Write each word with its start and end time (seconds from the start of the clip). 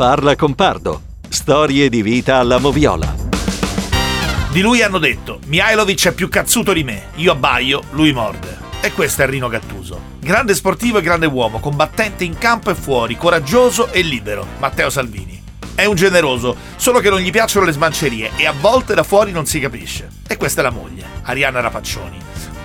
Parla 0.00 0.34
con 0.34 0.54
Pardo. 0.54 1.02
Storie 1.28 1.90
di 1.90 2.00
vita 2.00 2.36
alla 2.38 2.56
moviola. 2.56 3.14
Di 4.50 4.62
lui 4.62 4.82
hanno 4.82 4.96
detto: 4.96 5.40
Mihailovic 5.44 6.06
è 6.06 6.12
più 6.12 6.30
cazzuto 6.30 6.72
di 6.72 6.82
me. 6.82 7.08
Io 7.16 7.32
abbaio, 7.32 7.82
lui 7.90 8.10
morde. 8.10 8.56
E 8.80 8.92
questo 8.92 9.20
è 9.20 9.26
Rino 9.26 9.48
Gattuso. 9.48 10.00
Grande 10.18 10.54
sportivo 10.54 10.96
e 10.96 11.02
grande 11.02 11.26
uomo, 11.26 11.60
combattente 11.60 12.24
in 12.24 12.38
campo 12.38 12.70
e 12.70 12.74
fuori, 12.74 13.18
coraggioso 13.18 13.92
e 13.92 14.00
libero. 14.00 14.46
Matteo 14.58 14.88
Salvini. 14.88 15.38
È 15.74 15.84
un 15.84 15.96
generoso, 15.96 16.56
solo 16.76 17.00
che 17.00 17.10
non 17.10 17.20
gli 17.20 17.30
piacciono 17.30 17.66
le 17.66 17.72
smancerie 17.72 18.30
e 18.36 18.46
a 18.46 18.54
volte 18.58 18.94
da 18.94 19.02
fuori 19.02 19.32
non 19.32 19.44
si 19.44 19.60
capisce. 19.60 20.08
E 20.26 20.38
questa 20.38 20.62
è 20.62 20.64
la 20.64 20.70
moglie, 20.70 21.04
Arianna 21.24 21.60
Rapaccioni. 21.60 22.18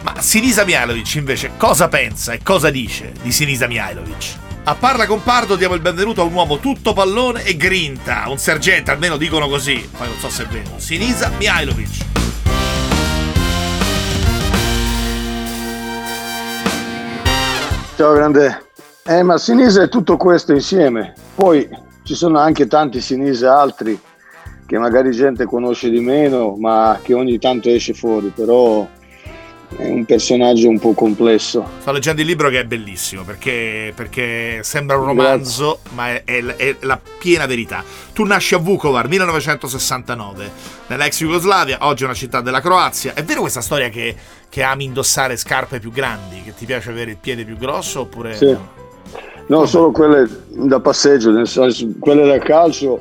Ma 0.04 0.22
Sinisa 0.22 0.64
Mihailovic 0.64 1.16
invece 1.16 1.52
cosa 1.58 1.90
pensa 1.90 2.32
e 2.32 2.40
cosa 2.42 2.70
dice 2.70 3.12
di 3.22 3.34
Sinisa 3.34 3.68
Mihailovic? 3.68 4.44
A 4.68 4.74
Parla 4.74 5.06
con 5.06 5.22
Pardo 5.22 5.56
diamo 5.56 5.76
il 5.76 5.80
benvenuto 5.80 6.22
a 6.22 6.24
un 6.24 6.34
uomo 6.34 6.58
tutto 6.58 6.94
pallone 6.94 7.44
e 7.44 7.56
grinta, 7.56 8.24
un 8.30 8.40
sergente, 8.40 8.90
almeno 8.90 9.16
dicono 9.16 9.48
così, 9.48 9.88
poi 9.96 10.08
non 10.08 10.18
so 10.18 10.28
se 10.28 10.46
è 10.46 10.48
vero. 10.48 10.72
Sinisa 10.78 11.30
Mihailovic. 11.38 12.06
Ciao 17.96 18.14
grande. 18.14 18.70
Eh, 19.06 19.22
ma 19.22 19.38
Sinisa 19.38 19.84
è 19.84 19.88
tutto 19.88 20.18
questo 20.18 20.52
insieme. 20.52 21.14
Poi 21.36 21.70
ci 22.02 22.16
sono 22.16 22.40
anche 22.40 22.66
tanti 22.66 23.02
Sinisa 23.02 23.60
altri 23.60 24.02
che 24.66 24.80
magari 24.80 25.12
gente 25.12 25.46
conosce 25.46 25.92
di 25.92 26.00
meno, 26.00 26.56
ma 26.58 27.00
che 27.04 27.14
ogni 27.14 27.38
tanto 27.38 27.70
esce 27.70 27.94
fuori, 27.94 28.32
però 28.34 28.88
è 29.76 29.90
un 29.90 30.06
personaggio 30.06 30.70
un 30.70 30.80
po' 30.80 30.94
complesso. 30.94 31.68
Sto 31.80 31.92
leggendo 31.92 32.22
il 32.22 32.28
libro 32.28 32.50
che 32.50 32.60
è 32.60 32.66
bellissimo 32.66 33.24
perché, 33.24 33.92
perché 33.96 34.60
sembra 34.64 34.98
un 34.98 35.06
romanzo, 35.06 35.80
Grazie. 35.82 35.96
ma 35.96 36.08
è, 36.10 36.24
è, 36.24 36.44
è, 36.56 36.76
la 36.82 37.00
piena 37.18 37.46
verità. 37.46 37.84
Tu 38.14 38.24
nasci 38.24 38.56
a 38.56 38.58
Vukovar 38.58 39.08
1969, 39.08 40.52
nell'ex 40.88 41.20
Jugoslavia, 41.20 41.80
oggi 41.82 42.04
è 42.04 42.06
una 42.06 42.16
città 42.16 42.42
della 42.42 42.62
Croazia. 42.62 43.14
È 43.14 43.24
vero 43.24 43.42
questa 43.42 43.62
storia 43.62 43.90
che, 43.90 44.16
che, 44.50 44.64
ami 44.64 44.86
indossare 44.86 45.38
scarpe 45.38 45.80
più 45.80 45.92
grandi, 45.92 46.42
che 46.44 46.54
ti 46.54 46.66
piace 46.66 46.90
avere 46.90 47.12
il 47.12 47.18
piede 47.18 47.44
più 47.44 47.58
grosso 47.58 48.02
oppure... 48.02 48.36
Sì. 48.36 48.58
No, 49.48 49.58
Come? 49.58 49.68
solo 49.68 49.92
quelle 49.92 50.28
da 50.50 50.80
passeggio, 50.80 51.30
nel 51.32 51.48
senso, 51.48 51.88
quelle 52.00 52.26
da 52.26 52.40
calcio 52.40 53.00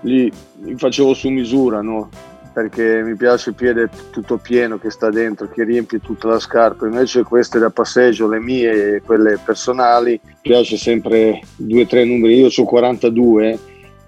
li, 0.00 0.32
li 0.62 0.76
facevo 0.76 1.12
su 1.12 1.28
misura, 1.28 1.82
no? 1.82 2.08
Perché 2.52 3.02
mi 3.02 3.16
piace 3.16 3.50
il 3.50 3.56
piede 3.56 3.88
tutto 4.10 4.36
pieno 4.36 4.78
che 4.78 4.90
sta 4.90 5.10
dentro, 5.10 5.48
che 5.48 5.64
riempie 5.64 6.00
tutta 6.00 6.28
la 6.28 6.38
scarpa, 6.38 6.86
invece 6.86 7.22
queste 7.22 7.58
da 7.58 7.70
passeggio, 7.70 8.28
le 8.28 8.40
mie 8.40 8.96
e 8.96 9.02
quelle 9.02 9.38
personali, 9.42 10.20
piace 10.40 10.76
sempre 10.76 11.40
due 11.56 11.82
o 11.82 11.86
tre 11.86 12.04
numeri, 12.04 12.38
io 12.38 12.48
ho 12.54 12.64
42, 12.64 13.58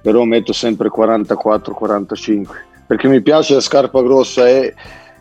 però 0.02 0.24
metto 0.24 0.52
sempre 0.52 0.90
44-45, 0.94 2.44
perché 2.86 3.08
mi 3.08 3.22
piace 3.22 3.54
la 3.54 3.60
scarpa 3.60 4.02
grossa 4.02 4.46
e 4.46 4.74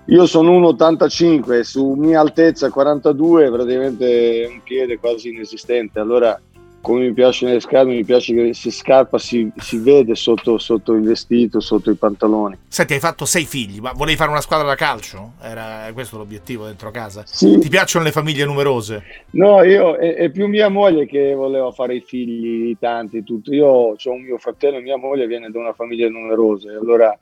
io 0.08 0.26
sono 0.26 0.60
1,85, 0.60 1.62
su 1.62 1.94
mia 1.94 2.20
altezza 2.20 2.70
42 2.70 3.50
praticamente 3.50 4.50
un 4.52 4.62
piede 4.62 5.00
quasi 5.00 5.30
inesistente, 5.30 6.00
allora 6.00 6.38
come 6.84 7.06
mi 7.06 7.14
piace 7.14 7.46
nelle 7.46 7.62
scarpe, 7.62 7.94
mi 7.94 8.04
piace 8.04 8.34
che 8.36 8.54
si 8.54 8.70
scarpa 8.70 9.18
si, 9.18 9.50
si 9.56 9.78
vede 9.78 10.16
sotto, 10.16 10.58
sotto, 10.58 10.92
il 10.92 11.02
vestito, 11.02 11.62
sotto 11.62 11.90
i 11.90 11.96
pantaloni. 11.96 12.58
Senti, 12.68 12.92
hai 12.92 13.00
fatto 13.00 13.24
sei 13.24 13.46
figli, 13.46 13.80
ma 13.80 13.94
volevi 13.94 14.18
fare 14.18 14.30
una 14.30 14.42
squadra 14.42 14.68
da 14.68 14.76
calcio? 14.76 15.36
Era 15.42 15.90
questo 15.94 16.18
l'obiettivo 16.18 16.66
dentro 16.66 16.92
casa? 16.92 17.24
Sì. 17.26 17.58
Ti 17.58 17.70
piacciono 17.70 18.04
le 18.04 18.12
famiglie 18.12 18.44
numerose? 18.44 19.02
No, 19.32 19.64
io 19.64 19.96
è, 19.96 20.16
è, 20.16 20.30
più 20.30 20.48
mia 20.48 20.68
moglie 20.68 21.06
che 21.06 21.34
voleva 21.34 21.72
fare 21.72 21.96
i 21.96 22.02
figli 22.02 22.76
tanti, 22.78 23.24
tutto. 23.24 23.54
Io 23.54 23.66
ho 23.66 23.96
un 24.04 24.22
mio 24.22 24.38
fratello 24.38 24.76
e 24.76 24.82
mia 24.82 24.98
moglie 24.98 25.26
viene 25.26 25.50
da 25.52 25.60
una 25.60 25.74
famiglia 25.74 26.10
numerosa, 26.10 26.70
allora 26.70 27.18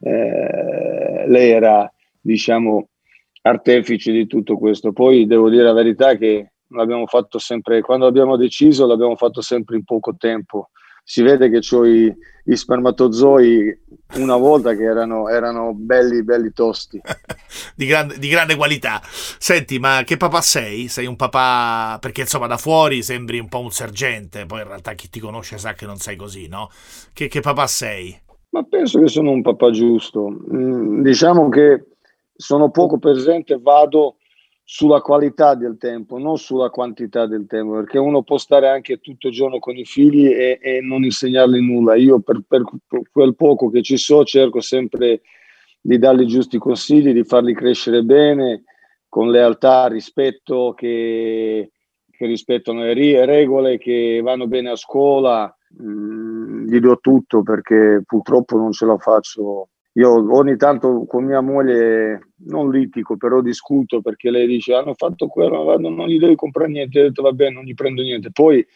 eh, 0.00 1.24
lei 1.28 1.50
era, 1.50 1.92
diciamo, 2.22 2.88
artefice 3.42 4.12
di 4.12 4.26
tutto 4.26 4.56
questo. 4.56 4.92
Poi 4.92 5.26
devo 5.26 5.50
dire 5.50 5.64
la 5.64 5.74
verità 5.74 6.16
che 6.16 6.52
l'abbiamo 6.74 7.06
fatto 7.06 7.38
sempre, 7.38 7.80
quando 7.80 8.06
abbiamo 8.06 8.36
deciso 8.36 8.86
l'abbiamo 8.86 9.16
fatto 9.16 9.40
sempre 9.40 9.76
in 9.76 9.84
poco 9.84 10.14
tempo. 10.16 10.70
Si 11.06 11.20
vede 11.20 11.50
che 11.50 11.60
ho 11.74 11.84
i, 11.84 12.10
i 12.44 12.56
spermatozoi 12.56 13.78
una 14.14 14.36
volta 14.36 14.74
che 14.74 14.84
erano, 14.84 15.28
erano 15.28 15.74
belli, 15.74 16.24
belli 16.24 16.50
tosti. 16.52 16.98
di, 17.76 17.84
grande, 17.84 18.18
di, 18.18 18.28
grande, 18.28 18.56
qualità. 18.56 19.02
Senti, 19.04 19.78
ma 19.78 20.02
che 20.04 20.16
papà 20.16 20.40
sei? 20.40 20.88
Sei 20.88 21.04
un 21.04 21.16
papà, 21.16 21.98
perché 22.00 22.22
insomma 22.22 22.46
da 22.46 22.56
fuori 22.56 23.02
sembri 23.02 23.38
un 23.38 23.48
po' 23.48 23.60
un 23.60 23.70
sergente, 23.70 24.46
poi 24.46 24.62
in 24.62 24.68
realtà 24.68 24.94
chi 24.94 25.10
ti 25.10 25.20
conosce 25.20 25.58
sa 25.58 25.74
che 25.74 25.84
non 25.84 25.96
sei 25.96 26.16
così, 26.16 26.48
no? 26.48 26.70
Che, 27.12 27.28
che 27.28 27.40
papà 27.40 27.66
sei? 27.66 28.18
Ma 28.50 28.62
penso 28.62 28.98
che 29.00 29.08
sono 29.08 29.30
un 29.30 29.42
papà 29.42 29.70
giusto. 29.70 30.30
Mm, 30.54 31.02
diciamo 31.02 31.50
che 31.50 31.84
sono 32.34 32.70
poco 32.70 32.98
presente, 32.98 33.58
vado 33.60 34.16
sulla 34.66 35.02
qualità 35.02 35.54
del 35.54 35.76
tempo, 35.76 36.18
non 36.18 36.38
sulla 36.38 36.70
quantità 36.70 37.26
del 37.26 37.46
tempo, 37.46 37.74
perché 37.74 37.98
uno 37.98 38.22
può 38.22 38.38
stare 38.38 38.68
anche 38.68 38.98
tutto 38.98 39.28
il 39.28 39.34
giorno 39.34 39.58
con 39.58 39.76
i 39.76 39.84
figli 39.84 40.26
e, 40.26 40.58
e 40.60 40.80
non 40.80 41.04
insegnargli 41.04 41.60
nulla. 41.60 41.94
Io 41.96 42.20
per, 42.20 42.40
per, 42.48 42.62
quel 43.12 43.36
poco 43.36 43.68
che 43.68 43.82
ci 43.82 43.98
so 43.98 44.24
cerco 44.24 44.60
sempre 44.60 45.20
di 45.80 45.98
dargli 45.98 46.22
i 46.22 46.26
giusti 46.26 46.56
consigli, 46.56 47.12
di 47.12 47.24
farli 47.24 47.54
crescere 47.54 48.02
bene, 48.02 48.64
con 49.06 49.30
lealtà, 49.30 49.86
rispetto, 49.86 50.72
che, 50.72 51.70
che 52.10 52.26
rispettano 52.26 52.80
le 52.80 53.26
regole, 53.26 53.76
che 53.76 54.20
vanno 54.22 54.46
bene 54.46 54.70
a 54.70 54.76
scuola. 54.76 55.54
Mm, 55.82 56.66
gli 56.68 56.78
do 56.78 56.98
tutto 57.00 57.42
perché 57.42 58.02
purtroppo 58.06 58.56
non 58.56 58.72
ce 58.72 58.86
la 58.86 58.96
faccio 58.96 59.68
io 59.96 60.36
ogni 60.36 60.56
tanto 60.56 61.04
con 61.06 61.24
mia 61.24 61.40
moglie 61.40 62.32
non 62.46 62.70
litico, 62.70 63.16
però 63.16 63.40
discuto 63.40 64.00
perché 64.00 64.30
lei 64.30 64.46
dice 64.46 64.74
hanno 64.74 64.94
fatto 64.94 65.28
quello, 65.28 65.78
non 65.78 66.08
gli 66.08 66.18
devi 66.18 66.34
comprare 66.34 66.70
niente, 66.70 66.98
ho 66.98 67.02
detto 67.04 67.22
va 67.22 67.32
bene, 67.32 67.54
non 67.54 67.64
gli 67.64 67.74
prendo 67.74 68.02
niente. 68.02 68.32
Poi 68.32 68.66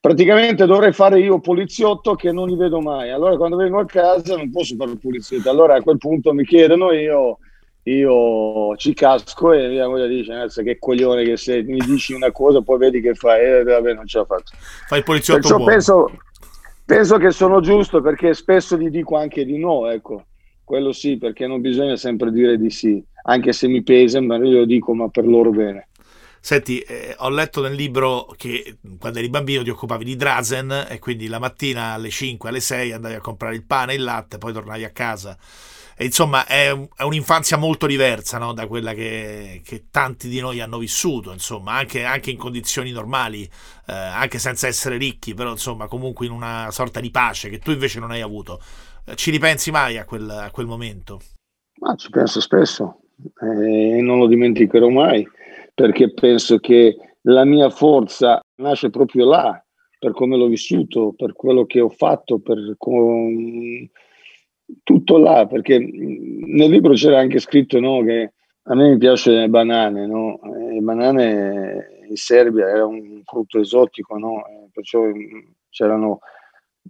praticamente 0.00 0.66
dovrei 0.66 0.92
fare 0.92 1.20
io 1.20 1.38
poliziotto 1.38 2.16
che 2.16 2.32
non 2.32 2.48
li 2.48 2.56
vedo 2.56 2.80
mai. 2.80 3.10
Allora 3.10 3.36
quando 3.36 3.56
vengo 3.56 3.78
a 3.78 3.84
casa 3.84 4.36
non 4.36 4.50
posso 4.50 4.74
fare 4.74 4.96
poliziotto. 4.96 5.48
Allora 5.48 5.76
a 5.76 5.80
quel 5.80 5.98
punto 5.98 6.32
mi 6.32 6.44
chiedono 6.44 6.90
io 6.92 7.38
io 7.86 8.74
ci 8.76 8.94
casco 8.94 9.52
e 9.52 9.68
mia 9.68 9.86
moglie 9.86 10.08
dice 10.08 10.48
che 10.64 10.78
coglione 10.78 11.22
che 11.22 11.36
sei, 11.36 11.62
mi 11.64 11.78
dici 11.80 12.14
una 12.14 12.32
cosa 12.32 12.62
poi 12.62 12.78
vedi 12.78 13.00
che 13.02 13.14
fai 13.14 13.42
e 13.42 13.58
eh, 13.58 13.62
vabbè 13.62 13.92
non 13.92 14.06
ce 14.06 14.18
la 14.18 14.24
faccio. 14.24 14.56
Fai 14.88 14.98
il 14.98 15.04
poliziotto 15.04 15.40
Perciò 15.40 15.64
penso, 15.64 16.10
penso 16.84 17.16
che 17.18 17.30
sono 17.30 17.60
giusto 17.60 18.00
perché 18.00 18.34
spesso 18.34 18.76
gli 18.76 18.88
dico 18.88 19.16
anche 19.16 19.44
di 19.44 19.58
no, 19.58 19.88
ecco 19.88 20.24
quello 20.64 20.92
sì, 20.92 21.18
perché 21.18 21.46
non 21.46 21.60
bisogna 21.60 21.96
sempre 21.96 22.32
dire 22.32 22.58
di 22.58 22.70
sì, 22.70 23.02
anche 23.24 23.52
se 23.52 23.68
mi 23.68 23.82
pesa, 23.82 24.20
ma 24.20 24.36
io 24.36 24.58
lo 24.58 24.64
dico, 24.64 24.94
ma 24.94 25.08
per 25.08 25.26
loro 25.26 25.50
bene. 25.50 25.88
Senti, 26.40 26.80
eh, 26.80 27.14
ho 27.18 27.30
letto 27.30 27.62
nel 27.62 27.72
libro 27.72 28.26
che 28.36 28.76
quando 28.98 29.18
eri 29.18 29.30
bambino 29.30 29.62
ti 29.62 29.70
occupavi 29.70 30.04
di 30.04 30.14
Drazen 30.14 30.88
e 30.90 30.98
quindi 30.98 31.26
la 31.26 31.38
mattina 31.38 31.92
alle 31.92 32.10
5, 32.10 32.50
alle 32.50 32.60
6 32.60 32.92
andavi 32.92 33.14
a 33.14 33.20
comprare 33.20 33.54
il 33.54 33.64
pane 33.64 33.92
e 33.92 33.96
il 33.96 34.02
latte, 34.02 34.36
poi 34.36 34.52
tornavi 34.52 34.84
a 34.84 34.90
casa. 34.90 35.38
E 35.96 36.04
insomma 36.04 36.44
è, 36.44 36.76
è 36.96 37.02
un'infanzia 37.02 37.56
molto 37.56 37.86
diversa 37.86 38.36
no? 38.38 38.52
da 38.52 38.66
quella 38.66 38.92
che, 38.94 39.62
che, 39.64 39.84
tanti 39.90 40.28
di 40.28 40.40
noi 40.40 40.60
hanno 40.60 40.76
vissuto, 40.76 41.32
insomma, 41.32 41.72
anche, 41.74 42.04
anche 42.04 42.30
in 42.30 42.36
condizioni 42.36 42.90
normali, 42.90 43.44
eh, 43.86 43.92
anche 43.94 44.38
senza 44.38 44.66
essere 44.66 44.96
ricchi, 44.96 45.34
però 45.34 45.52
insomma 45.52 45.86
comunque 45.86 46.26
in 46.26 46.32
una 46.32 46.68
sorta 46.72 47.00
di 47.00 47.10
pace 47.10 47.48
che 47.48 47.58
tu 47.58 47.70
invece 47.70 48.00
non 48.00 48.10
hai 48.10 48.20
avuto. 48.20 48.60
Ci 49.14 49.30
ripensi 49.30 49.70
mai 49.70 49.98
a 49.98 50.04
quel, 50.04 50.28
a 50.28 50.50
quel 50.50 50.66
momento? 50.66 51.20
Ma 51.80 51.94
ci 51.94 52.08
penso 52.10 52.40
spesso 52.40 53.00
e 53.40 54.00
non 54.00 54.18
lo 54.18 54.26
dimenticherò 54.26 54.88
mai 54.88 55.26
perché 55.74 56.12
penso 56.12 56.58
che 56.58 56.96
la 57.22 57.44
mia 57.44 57.68
forza 57.70 58.40
nasce 58.56 58.90
proprio 58.90 59.26
là, 59.26 59.62
per 59.98 60.12
come 60.12 60.36
l'ho 60.36 60.46
vissuto, 60.46 61.14
per 61.16 61.32
quello 61.32 61.64
che 61.64 61.80
ho 61.80 61.88
fatto, 61.88 62.38
per 62.38 62.74
com... 62.78 63.88
tutto 64.82 65.18
là, 65.18 65.46
perché 65.46 65.78
nel 65.78 66.70
libro 66.70 66.92
c'era 66.94 67.18
anche 67.18 67.38
scritto 67.40 67.80
no, 67.80 68.02
che 68.02 68.32
a 68.62 68.74
me 68.74 68.90
mi 68.90 68.98
piace 68.98 69.30
le 69.32 69.48
banane, 69.48 70.06
no? 70.06 70.38
le 70.42 70.80
banane 70.80 72.02
in 72.08 72.16
Serbia 72.16 72.68
era 72.68 72.86
un 72.86 73.22
frutto 73.24 73.58
esotico, 73.58 74.16
no? 74.16 74.42
perciò 74.72 75.02
c'erano 75.70 76.20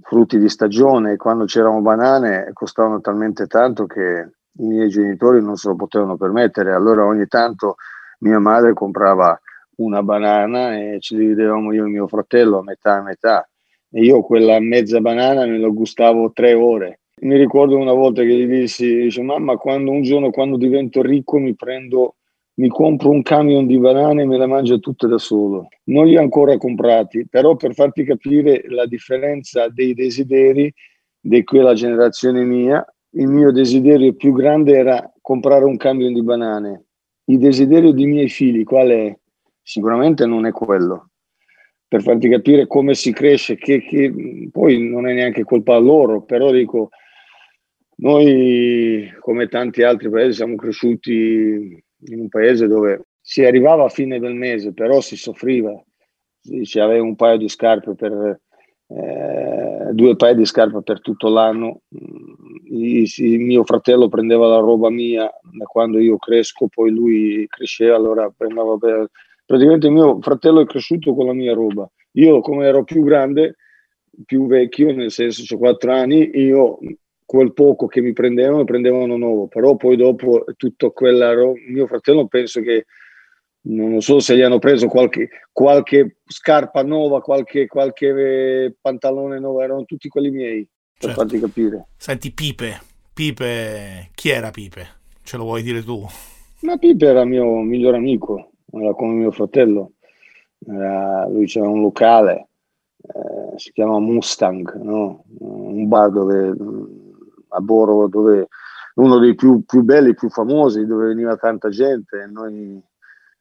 frutti 0.02 0.38
di 0.38 0.48
stagione 0.48 1.16
quando 1.16 1.44
c'erano 1.44 1.80
banane 1.80 2.50
costavano 2.52 3.00
talmente 3.00 3.46
tanto 3.46 3.86
che 3.86 4.28
i 4.58 4.64
miei 4.64 4.88
genitori 4.88 5.42
non 5.42 5.56
se 5.56 5.68
lo 5.68 5.76
potevano 5.76 6.16
permettere. 6.16 6.72
Allora 6.72 7.04
ogni 7.04 7.26
tanto 7.26 7.76
mia 8.20 8.38
madre 8.38 8.72
comprava 8.72 9.38
una 9.76 10.02
banana 10.02 10.76
e 10.76 10.98
ci 11.00 11.16
dividevamo 11.16 11.72
io 11.72 11.84
e 11.84 11.88
mio 11.88 12.06
fratello 12.06 12.58
a 12.58 12.62
metà 12.62 12.94
a 12.94 13.02
metà. 13.02 13.48
E 13.90 14.00
io 14.02 14.22
quella 14.22 14.58
mezza 14.60 15.00
banana 15.00 15.46
me 15.46 15.58
la 15.58 15.68
gustavo 15.68 16.32
tre 16.32 16.54
ore. 16.54 17.00
Mi 17.22 17.36
ricordo 17.36 17.76
una 17.76 17.92
volta 17.92 18.22
che 18.22 18.34
gli 18.34 18.46
dissi, 18.46 19.02
dice, 19.02 19.22
mamma, 19.22 19.56
quando 19.56 19.90
un 19.90 20.02
giorno 20.02 20.30
quando 20.30 20.56
divento 20.56 21.00
ricco 21.00 21.38
mi 21.38 21.54
prendo 21.54 22.16
mi 22.56 22.68
compro 22.68 23.10
un 23.10 23.22
camion 23.22 23.66
di 23.66 23.78
banane 23.78 24.22
e 24.22 24.26
me 24.26 24.38
le 24.38 24.46
mangio 24.46 24.78
tutte 24.78 25.08
da 25.08 25.18
solo. 25.18 25.68
Non 25.84 26.06
li 26.06 26.16
ho 26.16 26.20
ancora 26.20 26.56
comprati, 26.56 27.26
però 27.26 27.56
per 27.56 27.74
farti 27.74 28.04
capire 28.04 28.64
la 28.68 28.86
differenza 28.86 29.68
dei 29.68 29.94
desideri 29.94 30.72
di 31.20 31.42
quella 31.42 31.74
generazione 31.74 32.44
mia, 32.44 32.84
il 33.16 33.28
mio 33.28 33.50
desiderio 33.50 34.14
più 34.14 34.32
grande 34.32 34.76
era 34.76 35.12
comprare 35.20 35.64
un 35.64 35.76
camion 35.76 36.12
di 36.12 36.22
banane. 36.22 36.84
Il 37.24 37.38
desiderio 37.38 37.92
dei 37.92 38.06
miei 38.06 38.28
figli 38.28 38.64
qual 38.64 38.88
è? 38.88 39.18
Sicuramente 39.62 40.26
non 40.26 40.46
è 40.46 40.52
quello. 40.52 41.10
Per 41.88 42.02
farti 42.02 42.28
capire 42.28 42.66
come 42.66 42.94
si 42.94 43.12
cresce, 43.12 43.56
che, 43.56 43.80
che 43.80 44.12
poi 44.50 44.88
non 44.88 45.08
è 45.08 45.14
neanche 45.14 45.44
colpa 45.44 45.76
loro, 45.78 46.22
però 46.22 46.50
dico, 46.50 46.90
noi 47.96 49.12
come 49.20 49.48
tanti 49.48 49.82
altri 49.82 50.10
paesi 50.10 50.34
siamo 50.34 50.56
cresciuti 50.56 51.82
in 52.06 52.20
un 52.20 52.28
paese 52.28 52.66
dove 52.66 53.06
si 53.20 53.44
arrivava 53.44 53.84
a 53.84 53.88
fine 53.88 54.18
del 54.18 54.34
mese, 54.34 54.72
però 54.72 55.00
si 55.00 55.16
soffriva, 55.16 55.82
si 56.62 56.78
aveva 56.78 57.02
un 57.02 57.16
paio 57.16 57.38
di 57.38 57.48
scarpe 57.48 57.94
per 57.94 58.40
eh, 58.86 59.92
due 59.92 60.16
paia 60.16 60.34
di 60.34 60.44
scarpe 60.44 60.82
per 60.82 61.00
tutto 61.00 61.28
l'anno. 61.28 61.80
Il, 61.88 63.10
il 63.16 63.40
mio 63.40 63.64
fratello 63.64 64.08
prendeva 64.08 64.46
la 64.46 64.58
roba 64.58 64.90
mia 64.90 65.30
da 65.42 65.64
quando 65.64 65.98
io 65.98 66.16
cresco, 66.18 66.68
poi 66.68 66.90
lui 66.90 67.46
cresceva, 67.48 67.96
allora 67.96 68.30
prendeva 68.36 68.76
per... 68.76 69.08
praticamente 69.44 69.88
mio 69.88 70.20
fratello 70.20 70.60
è 70.60 70.66
cresciuto 70.66 71.14
con 71.14 71.26
la 71.26 71.32
mia 71.32 71.54
roba. 71.54 71.90
Io 72.12 72.40
come 72.40 72.66
ero 72.66 72.84
più 72.84 73.02
grande, 73.02 73.56
più 74.24 74.46
vecchio, 74.46 74.92
nel 74.92 75.10
senso 75.10 75.54
ho 75.54 75.58
4 75.58 75.92
anni, 75.92 76.30
io 76.34 76.78
quel 77.34 77.52
poco 77.52 77.88
che 77.88 78.00
mi 78.00 78.12
prendevano, 78.12 78.62
prendevano 78.62 79.16
nuovo, 79.16 79.48
però 79.48 79.74
poi 79.74 79.96
dopo 79.96 80.44
tutto 80.56 80.92
quella 80.92 81.32
roba, 81.34 81.58
mio 81.66 81.88
fratello 81.88 82.28
penso 82.28 82.60
che 82.60 82.86
non 83.62 84.00
so 84.00 84.20
se 84.20 84.36
gli 84.36 84.42
hanno 84.42 84.60
preso 84.60 84.86
qualche, 84.86 85.30
qualche 85.50 86.18
scarpa 86.26 86.84
nuova, 86.84 87.20
qualche, 87.20 87.66
qualche 87.66 88.76
pantalone 88.80 89.40
nuovo, 89.40 89.62
erano 89.62 89.84
tutti 89.84 90.08
quelli 90.08 90.30
miei, 90.30 90.68
per 90.96 91.10
certo. 91.10 91.20
farti 91.22 91.40
capire. 91.40 91.86
Senti, 91.96 92.30
Pipe, 92.30 92.80
Pipe, 93.12 94.10
chi 94.14 94.28
era 94.28 94.52
Pipe? 94.52 94.86
Ce 95.24 95.36
lo 95.36 95.42
vuoi 95.42 95.62
dire 95.62 95.82
tu? 95.82 96.06
Ma 96.60 96.76
Pipe 96.76 97.04
era 97.04 97.24
mio 97.24 97.62
migliore 97.62 97.96
amico, 97.96 98.52
era 98.70 98.94
come 98.94 99.14
mio 99.14 99.32
fratello, 99.32 99.94
era, 100.64 101.26
lui 101.26 101.46
c'era 101.46 101.66
un 101.66 101.80
locale, 101.80 102.46
eh, 102.98 103.58
si 103.58 103.72
chiama 103.72 103.98
Mustang, 103.98 104.72
no? 104.82 105.24
un 105.40 105.88
bar 105.88 106.12
dove 106.12 107.02
a 107.54 107.60
Boro, 107.60 108.08
dove 108.08 108.48
uno 108.94 109.18
dei 109.18 109.34
più, 109.34 109.64
più 109.64 109.82
belli, 109.82 110.14
più 110.14 110.28
famosi, 110.28 110.86
dove 110.86 111.06
veniva 111.06 111.36
tanta 111.36 111.68
gente. 111.68 112.28
Noi 112.30 112.82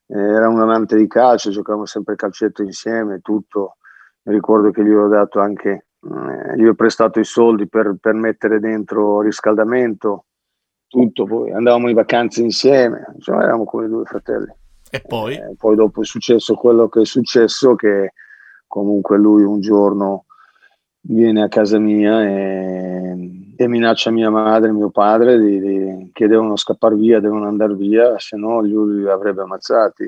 eh, 0.06 0.18
era 0.18 0.48
un 0.48 0.60
amante 0.60 0.96
di 0.96 1.06
calcio, 1.06 1.50
giocavamo 1.50 1.86
sempre 1.86 2.16
calcetto 2.16 2.62
insieme, 2.62 3.20
tutto. 3.20 3.76
Mi 4.22 4.34
ricordo 4.34 4.70
che 4.70 4.82
gli 4.82 4.90
ho 4.90 5.08
dato 5.08 5.40
anche, 5.40 5.86
eh, 6.00 6.56
gli 6.56 6.66
ho 6.66 6.74
prestato 6.74 7.20
i 7.20 7.24
soldi 7.24 7.68
per, 7.68 7.96
per 8.00 8.14
mettere 8.14 8.58
dentro 8.58 9.20
riscaldamento, 9.20 10.24
tutto. 10.86 11.24
Poi 11.24 11.52
andavamo 11.52 11.88
in 11.88 11.94
vacanze 11.94 12.42
insieme, 12.42 13.04
insomma, 13.14 13.42
eravamo 13.42 13.64
come 13.64 13.86
due 13.88 14.04
fratelli. 14.04 14.52
E 14.90 15.00
poi? 15.00 15.34
Eh, 15.34 15.54
poi 15.56 15.76
dopo 15.76 16.02
è 16.02 16.04
successo 16.04 16.54
quello 16.54 16.88
che 16.88 17.02
è 17.02 17.04
successo, 17.04 17.74
che 17.74 18.12
comunque 18.66 19.18
lui 19.18 19.42
un 19.42 19.60
giorno 19.60 20.24
viene 21.00 21.42
a 21.42 21.48
casa 21.48 21.78
mia 21.78 22.22
e, 22.24 23.43
e 23.56 23.68
minaccia 23.68 24.10
mia 24.10 24.30
madre 24.30 24.70
e 24.70 24.72
mio 24.72 24.90
padre 24.90 25.38
di, 25.38 25.60
di, 25.60 26.10
che 26.12 26.26
devono 26.26 26.56
scappare 26.56 26.94
via, 26.94 27.20
devono 27.20 27.46
andare 27.46 27.74
via, 27.74 28.18
se 28.18 28.36
no 28.36 28.60
lui 28.60 29.02
li 29.02 29.08
avrebbe 29.08 29.42
ammazzati. 29.42 30.04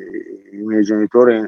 I 0.52 0.62
miei 0.62 0.82
genitori 0.82 1.44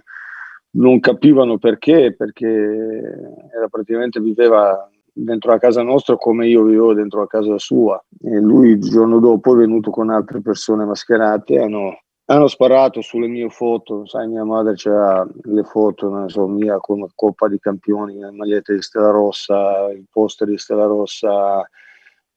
non 0.71 1.01
capivano 1.01 1.59
perché, 1.59 2.15
perché 2.17 2.47
era 2.47 3.69
praticamente 3.69 4.21
viveva 4.21 4.89
dentro 5.13 5.51
la 5.51 5.59
casa 5.59 5.83
nostra 5.83 6.17
come 6.17 6.47
io 6.47 6.63
vivevo 6.63 6.95
dentro 6.95 7.21
la 7.21 7.27
casa 7.27 7.59
sua. 7.59 8.03
E 8.23 8.39
lui 8.41 8.71
il 8.71 8.81
giorno 8.81 9.19
dopo 9.19 9.55
è 9.55 9.57
venuto 9.57 9.91
con 9.91 10.11
altre 10.11 10.41
persone 10.41 10.85
mascherate, 10.85 11.59
hanno 11.59 11.99
hanno 12.31 12.47
sparato 12.47 13.01
sulle 13.01 13.27
mie 13.27 13.49
foto, 13.49 14.07
sai, 14.07 14.29
mia 14.29 14.45
madre 14.45 14.75
c'era 14.75 15.27
le 15.45 15.63
foto, 15.63 16.11
non 16.11 16.29
so, 16.29 16.47
mia 16.47 16.77
come 16.77 17.09
Coppa 17.15 17.49
di 17.49 17.59
Campioni, 17.59 18.19
le 18.19 18.31
magliette 18.31 18.75
di 18.75 18.83
Stella 18.83 19.11
Rossa, 19.11 19.91
il 19.91 20.05
poster 20.11 20.47
di 20.49 20.59
Stella 20.59 20.85
Rossa, 20.85 21.67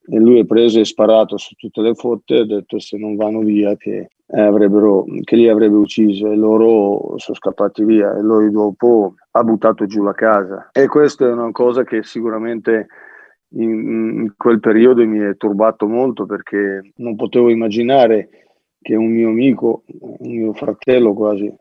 e 0.03 0.17
lui 0.17 0.39
è 0.39 0.45
preso 0.45 0.79
e 0.79 0.85
sparato 0.85 1.37
su 1.37 1.53
tutte 1.55 1.81
le 1.81 1.93
foto 1.93 2.33
e 2.33 2.39
ha 2.39 2.45
detto 2.45 2.79
se 2.79 2.97
non 2.97 3.15
vanno 3.15 3.39
via 3.39 3.75
che, 3.75 4.09
avrebbero, 4.27 5.05
che 5.23 5.35
li 5.35 5.47
avrebbe 5.47 5.75
ucciso 5.75 6.31
e 6.31 6.35
loro 6.35 7.17
sono 7.17 7.37
scappati 7.37 7.83
via. 7.83 8.15
E 8.15 8.21
lui 8.21 8.49
dopo 8.49 9.15
ha 9.31 9.43
buttato 9.43 9.85
giù 9.85 10.03
la 10.03 10.13
casa. 10.13 10.69
E 10.71 10.87
questa 10.87 11.27
è 11.27 11.31
una 11.31 11.51
cosa 11.51 11.83
che 11.83 12.03
sicuramente 12.03 12.87
in, 13.53 13.69
in 13.69 14.33
quel 14.35 14.59
periodo 14.59 15.05
mi 15.05 15.19
è 15.19 15.37
turbato 15.37 15.87
molto 15.87 16.25
perché 16.25 16.93
non 16.95 17.15
potevo 17.15 17.49
immaginare 17.49 18.29
che 18.81 18.95
un 18.95 19.11
mio 19.11 19.29
amico, 19.29 19.83
un 19.99 20.35
mio 20.35 20.53
fratello 20.53 21.13
quasi, 21.13 21.53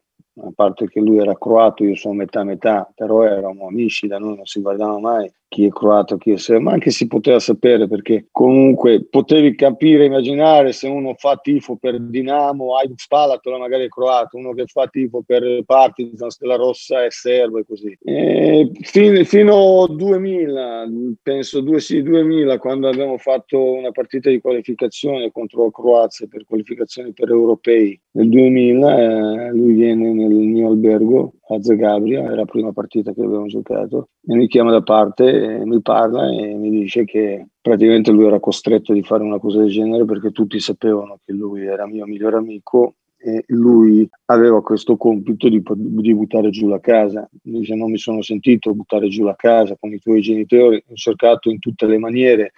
a 0.42 0.50
parte 0.54 0.88
che 0.88 1.00
lui 1.00 1.19
era 1.19 1.37
croato, 1.37 1.84
io 1.84 1.94
sono 1.94 2.14
metà 2.14 2.42
metà, 2.44 2.90
però 2.94 3.25
eravamo 3.25 3.66
amici, 3.66 4.06
da 4.06 4.19
noi 4.19 4.37
non 4.37 4.46
si 4.46 4.60
guardava 4.62 4.98
mai 4.98 5.31
chi 5.50 5.64
è 5.64 5.69
croato, 5.69 6.17
chi 6.17 6.31
è 6.31 6.38
serbio, 6.38 6.67
ma 6.67 6.73
anche 6.75 6.93
si 6.93 7.08
poteva 7.08 7.41
sapere 7.41 7.88
perché 7.88 8.29
comunque 8.31 9.05
potevi 9.05 9.56
capire, 9.56 10.05
immaginare 10.05 10.70
se 10.73 10.87
uno 10.87 11.14
fa 11.14 11.41
tifo 11.43 11.75
per 11.75 11.99
Dinamo, 12.00 12.76
hai 12.76 12.88
Spalatola 12.94 13.58
magari 13.58 13.87
è 13.87 13.88
croato, 13.88 14.37
uno 14.37 14.52
che 14.52 14.67
fa 14.67 14.87
tifo 14.87 15.25
per 15.26 15.64
Partizan, 15.67 16.31
Stella 16.31 16.55
Rossa 16.55 17.05
è 17.05 17.11
serbo 17.11 17.58
e 17.58 17.64
così. 17.67 17.99
E 18.05 18.70
fino, 18.82 19.25
fino 19.25 19.82
al 19.82 19.97
2000, 19.97 20.88
penso 21.20 21.61
due, 21.62 21.81
sì, 21.81 22.00
2000, 22.00 22.58
quando 22.58 22.87
abbiamo 22.87 23.19
fatto 23.19 23.73
una 23.73 23.91
partita 23.91 24.31
di 24.31 24.41
qualificazione 24.41 25.32
contro 25.32 25.69
Croazia 25.73 26.29
per 26.29 26.44
qualificazioni 26.44 27.12
per 27.12 27.29
europei, 27.29 28.00
nel 28.12 28.29
2000 28.29 28.99
eh, 28.99 29.50
lui 29.50 29.73
viene 29.73 30.12
nel 30.12 30.31
mio 30.31 30.69
albergo 30.69 31.35
a 31.55 31.62
Zagabria, 31.62 32.23
era 32.23 32.37
la 32.37 32.44
prima 32.44 32.73
partita 32.73 33.12
che 33.12 33.23
abbiamo 33.23 33.47
giocato, 33.47 34.11
e 34.26 34.35
mi 34.35 34.47
chiama 34.47 34.70
da 34.70 34.82
parte, 34.82 35.62
mi 35.64 35.81
parla 35.82 36.31
e 36.31 36.55
mi 36.55 36.70
dice 36.70 37.05
che 37.05 37.47
praticamente 37.61 38.12
lui 38.12 38.26
era 38.26 38.38
costretto 38.38 38.93
di 38.93 39.02
fare 39.02 39.25
una 39.25 39.38
cosa 39.38 39.58
del 39.58 39.70
genere 39.70 40.05
perché 40.05 40.31
tutti 40.31 40.61
sapevano 40.61 41.19
che 41.25 41.32
lui 41.32 41.67
era 41.67 41.87
mio 41.87 42.06
migliore 42.06 42.37
amico 42.37 42.94
e 43.23 43.44
lui 43.49 44.08
aveva 44.26 44.62
questo 44.62 44.97
compito 44.97 45.49
di, 45.49 45.62
di, 45.75 46.14
buttare 46.14 46.49
giù 46.49 46.69
la 46.69 46.81
casa. 46.81 47.29
Dice 47.31 47.75
non 47.75 47.91
mi 47.91 47.99
sono 47.99 48.23
sentito 48.23 48.73
buttare 48.73 49.08
giù 49.08 49.25
la 49.25 49.37
casa 49.37 49.76
con 49.79 49.93
i 49.93 49.99
tuoi 49.99 50.23
genitori, 50.23 50.82
ho 50.88 50.94
cercato 50.94 51.50
in 51.50 51.59
tutte 51.59 51.87
le 51.87 51.99
maniere 51.99 52.52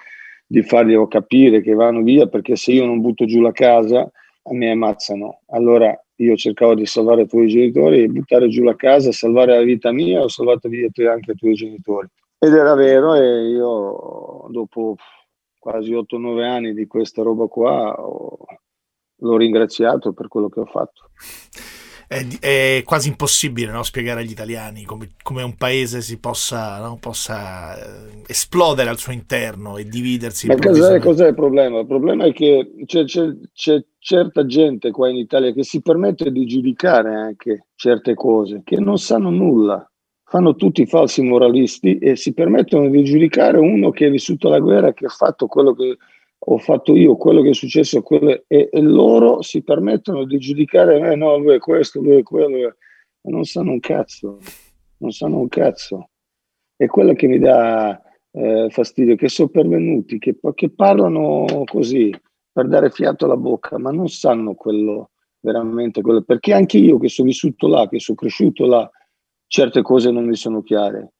di 0.46 0.62
farglielo 0.62 1.08
capire 1.08 1.62
che 1.62 1.72
vanno 1.72 2.02
via 2.02 2.26
perché 2.26 2.54
se 2.56 2.72
io 2.72 2.84
non 2.84 3.00
butto 3.00 3.24
giù 3.24 3.40
la 3.40 3.52
casa 3.52 4.08
mi 4.50 4.70
ammazzano. 4.70 5.40
Allora 5.46 5.98
io 6.22 6.36
cercavo 6.36 6.74
di 6.74 6.86
salvare 6.86 7.22
i 7.22 7.26
tuoi 7.26 7.48
genitori 7.48 8.02
e 8.02 8.08
buttare 8.08 8.48
giù 8.48 8.62
la 8.62 8.76
casa, 8.76 9.12
salvare 9.12 9.56
la 9.56 9.62
vita 9.62 9.92
mia, 9.92 10.22
ho 10.22 10.28
salvato 10.28 10.68
via 10.68 10.88
anche 11.10 11.32
i 11.32 11.34
tuoi 11.34 11.54
genitori. 11.54 12.08
Ed 12.38 12.54
era 12.54 12.74
vero 12.74 13.14
e 13.14 13.48
io 13.48 14.46
dopo 14.50 14.96
quasi 15.58 15.92
8-9 15.92 16.42
anni 16.42 16.74
di 16.74 16.86
questa 16.86 17.22
roba 17.22 17.46
qua 17.46 17.94
ho, 18.00 18.38
l'ho 19.16 19.36
ringraziato 19.36 20.12
per 20.12 20.26
quello 20.26 20.48
che 20.48 20.60
ho 20.60 20.66
fatto 20.66 21.10
è, 22.12 22.26
è 22.40 22.82
quasi 22.84 23.08
impossibile 23.08 23.72
no? 23.72 23.82
spiegare 23.82 24.20
agli 24.20 24.30
italiani 24.30 24.84
come, 24.84 25.12
come 25.22 25.42
un 25.42 25.56
paese 25.56 26.02
si 26.02 26.18
possa, 26.18 26.78
no? 26.78 26.98
possa 27.00 27.76
eh, 27.76 28.22
esplodere 28.26 28.90
al 28.90 28.98
suo 28.98 29.12
interno 29.12 29.78
e 29.78 29.84
dividersi. 29.84 30.46
Ma 30.46 30.56
cos'è, 30.56 31.00
cos'è, 31.00 31.28
il 31.28 31.34
problema? 31.34 31.80
Il 31.80 31.86
problema 31.86 32.24
è 32.24 32.32
che 32.32 32.70
c'è, 32.84 33.04
c'è, 33.04 33.34
c'è 33.52 33.82
certa 33.98 34.44
gente 34.44 34.90
qua 34.90 35.08
in 35.08 35.16
Italia 35.16 35.52
che 35.52 35.64
si 35.64 35.80
permette 35.80 36.30
di 36.30 36.44
giudicare 36.44 37.14
anche 37.14 37.66
certe 37.74 38.14
cose, 38.14 38.60
che 38.64 38.76
non 38.76 38.98
sanno 38.98 39.30
nulla 39.30 39.86
fanno 40.24 40.54
tutti 40.54 40.80
i 40.80 40.86
falsi 40.86 41.20
moralisti 41.20 41.98
e 41.98 42.16
si 42.16 42.32
permettono 42.32 42.88
di 42.88 43.04
giudicare 43.04 43.58
uno 43.58 43.90
che 43.90 44.06
ha 44.06 44.10
vissuto 44.10 44.48
la 44.48 44.60
guerra, 44.60 44.94
che 44.94 45.04
ha 45.04 45.10
fatto 45.10 45.46
quello 45.46 45.74
che 45.74 45.98
ho 46.44 46.58
fatto 46.58 46.96
io 46.96 47.16
quello 47.16 47.40
che 47.40 47.50
è 47.50 47.54
successo 47.54 48.02
quello, 48.02 48.42
e, 48.48 48.68
e, 48.72 48.80
loro 48.80 49.42
si 49.42 49.62
permettono 49.62 50.24
di 50.24 50.38
giudicare 50.38 50.98
me, 50.98 51.14
no, 51.14 51.36
lui 51.36 51.54
è 51.54 51.58
questo, 51.58 52.00
lui 52.00 52.16
è 52.16 52.22
quello, 52.22 52.76
non 53.22 53.44
sanno 53.44 53.72
un 53.72 53.80
cazzo, 53.80 54.38
non 54.98 55.12
sanno 55.12 55.38
un 55.38 55.48
cazzo. 55.48 56.08
È 56.74 56.86
quello 56.86 57.12
che 57.12 57.28
mi 57.28 57.38
dà 57.38 58.00
eh, 58.32 58.66
fastidio, 58.70 59.14
che 59.14 59.28
sono 59.28 59.48
pervenuti, 59.48 60.18
che, 60.18 60.36
che 60.54 60.70
parlano 60.70 61.62
così 61.64 62.12
per 62.50 62.66
dare 62.66 62.90
fiato 62.90 63.24
alla 63.24 63.36
bocca, 63.36 63.78
ma 63.78 63.92
non 63.92 64.08
sanno 64.08 64.54
quello 64.54 65.10
veramente, 65.40 66.00
quello, 66.00 66.22
perché 66.22 66.52
anche 66.52 66.78
io 66.78 66.98
che 66.98 67.08
sono 67.08 67.28
vissuto 67.28 67.68
là, 67.68 67.88
che 67.88 68.00
sono 68.00 68.16
cresciuto 68.16 68.66
là, 68.66 68.90
certe 69.46 69.82
cose 69.82 70.10
non 70.10 70.26
mi 70.26 70.36
sono 70.36 70.62
chiare. 70.62 71.12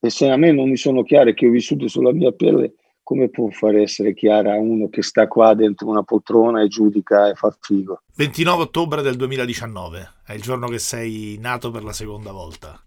E 0.00 0.10
se 0.10 0.28
a 0.28 0.36
me 0.36 0.50
non 0.50 0.68
mi 0.68 0.76
sono 0.76 1.02
chiare, 1.04 1.34
che 1.34 1.46
ho 1.46 1.50
vissuto 1.50 1.86
sulla 1.86 2.12
mia 2.12 2.32
pelle, 2.32 2.74
come 3.08 3.30
può 3.30 3.48
far 3.48 3.74
essere 3.76 4.12
chiara 4.12 4.52
a 4.52 4.58
uno 4.58 4.90
che 4.90 5.00
sta 5.00 5.26
qua 5.28 5.54
dentro 5.54 5.88
una 5.88 6.02
poltrona 6.02 6.60
e 6.60 6.68
giudica 6.68 7.30
e 7.30 7.34
fa 7.34 7.56
figo? 7.58 8.02
29 8.14 8.64
ottobre 8.64 9.00
del 9.00 9.16
2019 9.16 10.10
è 10.26 10.34
il 10.34 10.42
giorno 10.42 10.66
che 10.66 10.78
sei 10.78 11.38
nato 11.40 11.70
per 11.70 11.84
la 11.84 11.94
seconda 11.94 12.32
volta. 12.32 12.78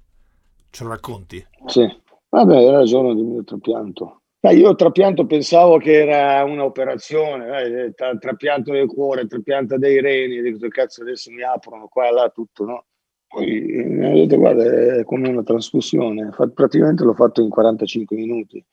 Ce 0.70 0.84
lo 0.84 0.92
racconti? 0.92 1.44
Sì, 1.66 1.88
vabbè, 2.30 2.56
era 2.56 2.82
il 2.82 2.88
giorno 2.88 3.16
del 3.16 3.24
mio 3.24 3.44
trapianto. 3.44 4.22
Eh, 4.42 4.54
io 4.54 4.76
trapianto 4.76 5.26
pensavo 5.26 5.80
che 5.80 6.04
era 6.04 6.44
un'operazione, 6.44 7.64
eh, 7.64 7.94
tra, 7.96 8.16
trapianto 8.16 8.74
del 8.74 8.86
cuore, 8.86 9.26
trapianto 9.26 9.80
dei 9.80 10.00
reni, 10.02 10.40
dico 10.44 10.68
cazzo 10.68 11.02
adesso 11.02 11.32
mi 11.32 11.42
aprono 11.42 11.88
qua 11.88 12.10
e 12.10 12.12
là 12.12 12.30
tutto, 12.30 12.64
no? 12.64 12.86
Poi 13.28 13.60
mi 13.88 14.06
hanno 14.06 14.18
detto 14.18 14.38
guarda 14.38 15.00
è 15.00 15.04
come 15.04 15.30
una 15.30 15.42
trasfusione, 15.42 16.30
praticamente 16.54 17.04
l'ho 17.04 17.16
fatto 17.16 17.42
in 17.42 17.50
45 17.50 18.16
minuti 18.16 18.64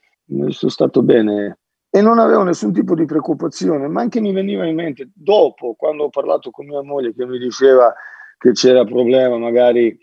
sono 0.48 0.70
stato 0.70 1.02
bene 1.02 1.58
e 1.90 2.02
non 2.02 2.18
avevo 2.18 2.42
nessun 2.42 2.72
tipo 2.72 2.94
di 2.94 3.06
preoccupazione, 3.06 3.88
ma 3.88 4.02
anche 4.02 4.20
mi 4.20 4.32
veniva 4.32 4.66
in 4.66 4.74
mente 4.74 5.10
dopo, 5.14 5.74
quando 5.74 6.04
ho 6.04 6.08
parlato 6.10 6.50
con 6.50 6.66
mia 6.66 6.82
moglie 6.82 7.14
che 7.14 7.24
mi 7.24 7.38
diceva 7.38 7.94
che 8.36 8.52
c'era 8.52 8.84
problema 8.84 9.38
magari 9.38 9.98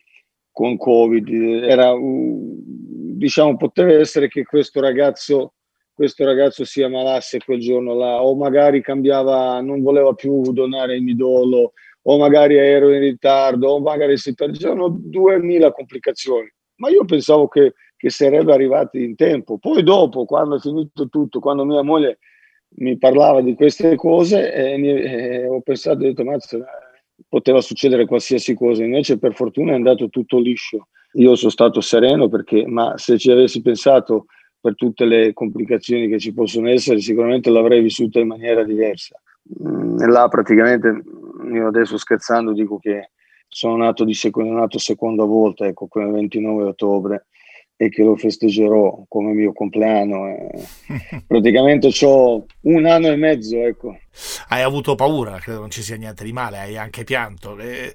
con 0.51 0.77
Covid, 0.77 1.63
era, 1.63 1.93
diciamo, 1.99 3.57
poteva 3.57 3.91
essere 3.93 4.27
che 4.27 4.45
questo 4.45 4.79
ragazzo, 4.79 5.53
questo 5.93 6.23
ragazzo 6.25 6.63
si 6.63 6.81
ammalasse 6.81 7.39
quel 7.43 7.59
giorno 7.59 7.93
là, 7.93 8.23
o 8.23 8.35
magari 8.35 8.81
cambiava, 8.81 9.59
non 9.61 9.81
voleva 9.81 10.13
più 10.13 10.41
donare 10.53 10.95
il 10.95 11.03
midollo, 11.03 11.73
o 12.03 12.17
magari 12.17 12.55
ero 12.55 12.89
in 12.91 12.99
ritardo, 12.99 13.67
o 13.67 13.79
magari 13.79 14.17
si 14.17 14.33
perdevano 14.33 14.89
duemila 14.89 15.71
complicazioni. 15.71 16.49
Ma 16.77 16.89
io 16.89 17.03
pensavo 17.03 17.47
che 17.47 17.73
che 17.97 18.09
sarebbe 18.09 18.53
arrivati 18.53 19.03
in 19.03 19.15
tempo. 19.15 19.57
Poi 19.57 19.83
dopo, 19.83 20.25
quando 20.25 20.57
è 20.57 20.59
finito 20.59 21.07
tutto, 21.09 21.39
quando 21.39 21.65
mia 21.65 21.81
moglie 21.81 22.19
mi 22.77 22.97
parlava 22.97 23.41
di 23.41 23.55
queste 23.55 23.95
cose, 23.95 24.53
eh, 24.53 24.81
eh, 24.81 25.47
ho 25.47 25.61
pensato, 25.61 25.97
ho 25.97 26.01
detto, 26.01 26.23
mazza, 26.23 26.59
poteva 27.27 27.61
succedere 27.61 28.05
qualsiasi 28.05 28.53
cosa, 28.53 28.83
invece 28.83 29.17
per 29.17 29.33
fortuna 29.33 29.71
è 29.71 29.75
andato 29.75 30.09
tutto 30.09 30.39
liscio. 30.39 30.87
Io 31.13 31.35
sono 31.35 31.51
stato 31.51 31.79
sereno 31.79 32.27
perché, 32.27 32.65
ma 32.67 32.97
se 32.97 33.17
ci 33.17 33.31
avessi 33.31 33.61
pensato 33.61 34.25
per 34.59 34.75
tutte 34.75 35.05
le 35.05 35.31
complicazioni 35.33 36.09
che 36.09 36.19
ci 36.19 36.33
possono 36.33 36.69
essere, 36.69 36.99
sicuramente 36.99 37.49
l'avrei 37.49 37.81
vissuta 37.81 38.19
in 38.19 38.27
maniera 38.27 38.63
diversa. 38.63 39.19
Mm, 39.63 39.97
là 40.09 40.27
praticamente, 40.27 41.03
io 41.53 41.67
adesso 41.67 41.97
scherzando 41.97 42.51
dico 42.51 42.79
che 42.79 43.11
sono 43.47 43.77
nato 43.77 44.03
di 44.03 44.13
seconda, 44.13 44.53
nato 44.53 44.79
seconda 44.79 45.23
volta, 45.23 45.65
ecco, 45.65 45.87
come 45.87 46.09
29 46.09 46.63
ottobre, 46.63 47.27
e 47.77 47.89
che 47.89 48.03
lo 48.03 48.15
festeggerò 48.15 49.03
come 49.07 49.33
mio 49.33 49.51
compleanno. 49.51 50.27
Eh. 50.27 50.49
Praticamente 51.27 51.89
ho 52.05 52.45
un 52.61 52.85
anno 52.85 53.07
e 53.07 53.15
mezzo, 53.15 53.57
ecco. 53.57 53.97
Hai 54.47 54.61
avuto 54.61 54.95
paura, 54.95 55.37
credo 55.39 55.59
non 55.59 55.69
ci 55.69 55.81
sia 55.81 55.97
niente 55.97 56.23
di 56.23 56.31
male, 56.31 56.59
hai 56.59 56.77
anche 56.77 57.03
pianto. 57.03 57.57
È 57.57 57.93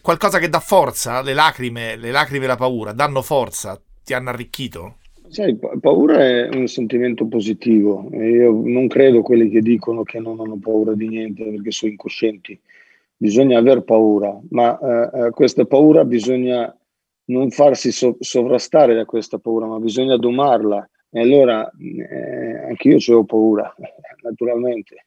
qualcosa 0.00 0.38
che 0.38 0.48
dà 0.48 0.60
forza, 0.60 1.22
le 1.22 1.34
lacrime, 1.34 1.96
le 1.96 2.10
lacrime 2.10 2.44
e 2.44 2.48
la 2.48 2.56
paura 2.56 2.92
danno 2.92 3.22
forza, 3.22 3.80
ti 4.04 4.14
hanno 4.14 4.30
arricchito? 4.30 4.96
Sai, 5.28 5.56
paura 5.80 6.18
è 6.26 6.48
un 6.56 6.66
sentimento 6.66 7.24
positivo. 7.26 8.08
Io 8.12 8.50
non 8.64 8.88
credo 8.88 9.22
quelli 9.22 9.48
che 9.48 9.60
dicono 9.60 10.02
che 10.02 10.18
non 10.18 10.40
hanno 10.40 10.58
paura 10.60 10.92
di 10.94 11.06
niente 11.06 11.44
perché 11.44 11.70
sono 11.70 11.92
incoscienti. 11.92 12.58
Bisogna 13.16 13.58
aver 13.58 13.82
paura, 13.82 14.36
ma 14.48 14.76
eh, 14.78 15.26
eh 15.26 15.30
questa 15.30 15.66
paura 15.66 16.04
bisogna 16.04 16.74
non 17.30 17.50
farsi 17.50 17.92
so- 17.92 18.16
sovrastare 18.20 18.94
da 18.94 19.04
questa 19.04 19.38
paura, 19.38 19.66
ma 19.66 19.78
bisogna 19.78 20.16
domarla. 20.16 20.88
E 21.10 21.20
allora 21.20 21.68
eh, 21.70 22.66
anche 22.68 22.88
io 22.88 23.16
ho 23.16 23.24
paura, 23.24 23.72
naturalmente. 24.22 25.06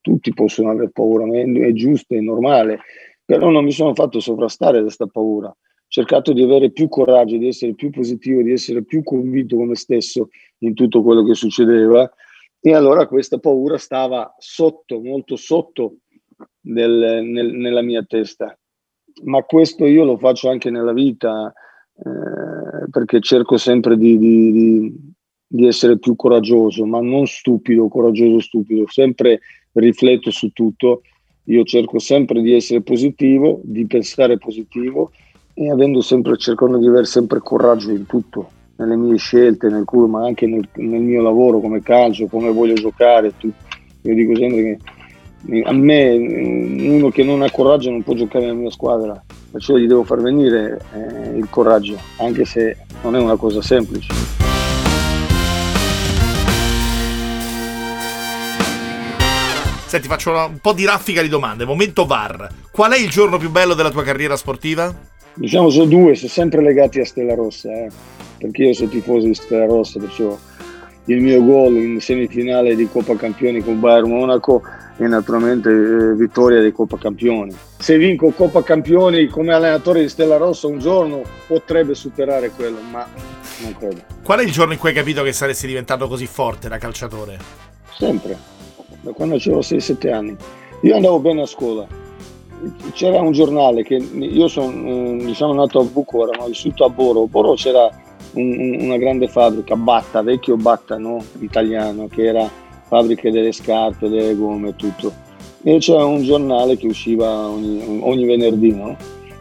Tutti 0.00 0.32
possono 0.34 0.70
avere 0.70 0.90
paura, 0.90 1.24
è, 1.26 1.44
è 1.44 1.72
giusto, 1.72 2.14
è 2.14 2.20
normale. 2.20 2.80
Però 3.24 3.50
non 3.50 3.64
mi 3.64 3.72
sono 3.72 3.94
fatto 3.94 4.20
sovrastare 4.20 4.78
da 4.78 4.82
questa 4.82 5.06
paura. 5.06 5.48
Ho 5.48 5.56
cercato 5.88 6.32
di 6.32 6.42
avere 6.42 6.70
più 6.70 6.88
coraggio, 6.88 7.36
di 7.36 7.48
essere 7.48 7.74
più 7.74 7.90
positivo, 7.90 8.42
di 8.42 8.52
essere 8.52 8.84
più 8.84 9.02
convinto 9.02 9.56
come 9.56 9.74
stesso 9.74 10.28
in 10.58 10.74
tutto 10.74 11.02
quello 11.02 11.24
che 11.24 11.34
succedeva. 11.34 12.10
E 12.60 12.74
allora 12.74 13.06
questa 13.06 13.38
paura 13.38 13.78
stava 13.78 14.34
sotto, 14.38 15.00
molto 15.00 15.36
sotto 15.36 15.96
del, 16.60 17.22
nel, 17.24 17.52
nella 17.54 17.82
mia 17.82 18.02
testa 18.04 18.56
ma 19.24 19.42
questo 19.42 19.86
io 19.86 20.04
lo 20.04 20.16
faccio 20.16 20.48
anche 20.48 20.70
nella 20.70 20.92
vita 20.92 21.52
eh, 21.94 22.88
perché 22.90 23.20
cerco 23.20 23.56
sempre 23.56 23.96
di, 23.96 24.18
di, 24.18 24.52
di, 24.52 24.94
di, 25.46 25.66
essere 25.66 25.98
più 25.98 26.16
coraggioso, 26.16 26.84
ma 26.86 27.00
non 27.00 27.26
stupido, 27.26 27.88
coraggioso, 27.88 28.40
stupido, 28.40 28.84
sempre 28.88 29.40
rifletto 29.72 30.30
su 30.30 30.50
tutto. 30.50 31.02
Io 31.46 31.64
cerco 31.64 31.98
sempre 31.98 32.40
di 32.40 32.52
essere 32.54 32.82
positivo, 32.82 33.60
di 33.64 33.86
pensare 33.86 34.38
positivo 34.38 35.10
e 35.54 35.70
avendo 35.70 36.00
sempre, 36.00 36.36
cercando 36.36 36.78
di 36.78 36.86
avere 36.86 37.04
sempre 37.04 37.40
coraggio 37.40 37.90
in 37.90 38.06
tutto, 38.06 38.50
nelle 38.76 38.96
mie 38.96 39.16
scelte, 39.16 39.68
nel 39.68 39.84
culo, 39.84 40.06
ma 40.06 40.24
anche 40.24 40.46
nel, 40.46 40.66
nel 40.74 41.00
mio 41.02 41.20
lavoro 41.20 41.60
come 41.60 41.82
calcio, 41.82 42.26
come 42.26 42.50
voglio 42.52 42.74
giocare. 42.74 43.32
Tutto. 43.36 43.70
Io 44.02 44.14
dico 44.14 44.34
sempre 44.34 44.62
che 44.62 44.78
a 45.64 45.72
me 45.72 46.10
uno 46.88 47.10
che 47.10 47.24
non 47.24 47.42
ha 47.42 47.50
coraggio 47.50 47.90
non 47.90 48.02
può 48.02 48.14
giocare 48.14 48.44
nella 48.44 48.56
mia 48.56 48.70
squadra, 48.70 49.20
perciò 49.50 49.76
gli 49.76 49.86
devo 49.86 50.04
far 50.04 50.20
venire 50.20 50.80
eh, 50.94 51.36
il 51.36 51.48
coraggio, 51.50 51.98
anche 52.18 52.44
se 52.44 52.76
non 53.02 53.16
è 53.16 53.18
una 53.18 53.36
cosa 53.36 53.60
semplice. 53.60 54.12
Senti, 59.86 60.08
faccio 60.08 60.30
un 60.30 60.58
po' 60.58 60.72
di 60.72 60.86
raffica 60.86 61.20
di 61.20 61.28
domande. 61.28 61.66
Momento 61.66 62.06
VAR. 62.06 62.48
Qual 62.70 62.92
è 62.92 62.98
il 62.98 63.10
giorno 63.10 63.36
più 63.36 63.50
bello 63.50 63.74
della 63.74 63.90
tua 63.90 64.02
carriera 64.02 64.36
sportiva? 64.36 64.90
Diciamo 65.34 65.68
sono 65.68 65.84
due, 65.84 66.14
sono 66.14 66.30
sempre 66.30 66.62
legati 66.62 67.00
a 67.00 67.04
Stella 67.04 67.34
Rossa, 67.34 67.70
eh? 67.70 67.90
perché 68.38 68.62
io 68.62 68.72
sono 68.72 68.88
tifoso 68.88 69.26
di 69.26 69.34
Stella 69.34 69.66
Rossa, 69.66 69.98
perciò 69.98 70.38
il 71.06 71.20
mio 71.20 71.44
gol 71.44 71.76
in 71.76 72.00
semifinale 72.00 72.74
di 72.74 72.88
Coppa 72.90 73.16
Campioni 73.16 73.60
con 73.60 73.80
Bayern 73.80 74.08
Monaco 74.08 74.62
e 74.96 75.06
naturalmente 75.06 75.70
eh, 75.70 76.14
vittoria 76.14 76.60
di 76.60 76.72
Coppa 76.72 76.98
Campioni. 76.98 77.54
Se 77.78 77.96
vinco 77.96 78.30
Coppa 78.30 78.62
Campioni 78.62 79.26
come 79.26 79.52
allenatore 79.52 80.02
di 80.02 80.08
Stella 80.08 80.36
Rossa 80.36 80.66
un 80.66 80.78
giorno 80.78 81.22
potrebbe 81.46 81.94
superare 81.94 82.50
quello, 82.50 82.78
ma 82.90 83.06
non 83.62 83.76
credo. 83.76 84.00
Qual 84.22 84.38
è 84.38 84.42
il 84.42 84.52
giorno 84.52 84.72
in 84.72 84.78
cui 84.78 84.90
hai 84.90 84.94
capito 84.94 85.22
che 85.22 85.32
saresti 85.32 85.66
diventato 85.66 86.06
così 86.08 86.26
forte 86.26 86.68
da 86.68 86.78
calciatore? 86.78 87.38
Sempre, 87.96 88.36
da 89.00 89.12
quando 89.12 89.36
avevo 89.36 89.60
6-7 89.60 90.12
anni. 90.12 90.36
Io 90.82 90.94
andavo 90.94 91.18
bene 91.20 91.42
a 91.42 91.46
scuola. 91.46 91.86
C'era 92.92 93.20
un 93.20 93.32
giornale 93.32 93.82
che 93.82 93.94
io 93.94 94.46
sono 94.46 94.70
eh, 94.70 95.24
diciamo, 95.24 95.52
nato 95.52 95.80
a 95.80 95.84
Bucora, 95.84 96.36
ma 96.36 96.44
ho 96.44 96.48
vissuto 96.48 96.84
a 96.84 96.88
Boro. 96.88 97.22
A 97.22 97.26
Boro 97.26 97.54
c'era 97.54 97.90
un, 98.34 98.78
una 98.80 98.96
grande 98.98 99.26
fabbrica, 99.26 99.74
Batta, 99.74 100.22
vecchio 100.22 100.56
Batta 100.56 100.98
no? 100.98 101.22
italiano, 101.40 102.06
che 102.08 102.24
era 102.24 102.48
fabbrica 102.92 103.30
delle 103.30 103.52
scarpe, 103.52 104.10
delle 104.10 104.36
gomme 104.36 104.68
e 104.68 104.76
tutto. 104.76 105.10
E 105.62 105.78
c'era 105.78 106.04
un 106.04 106.22
giornale 106.22 106.76
che 106.76 106.86
usciva 106.86 107.48
ogni, 107.48 108.00
ogni 108.02 108.26
venerdì, 108.26 108.74
no? 108.74 108.96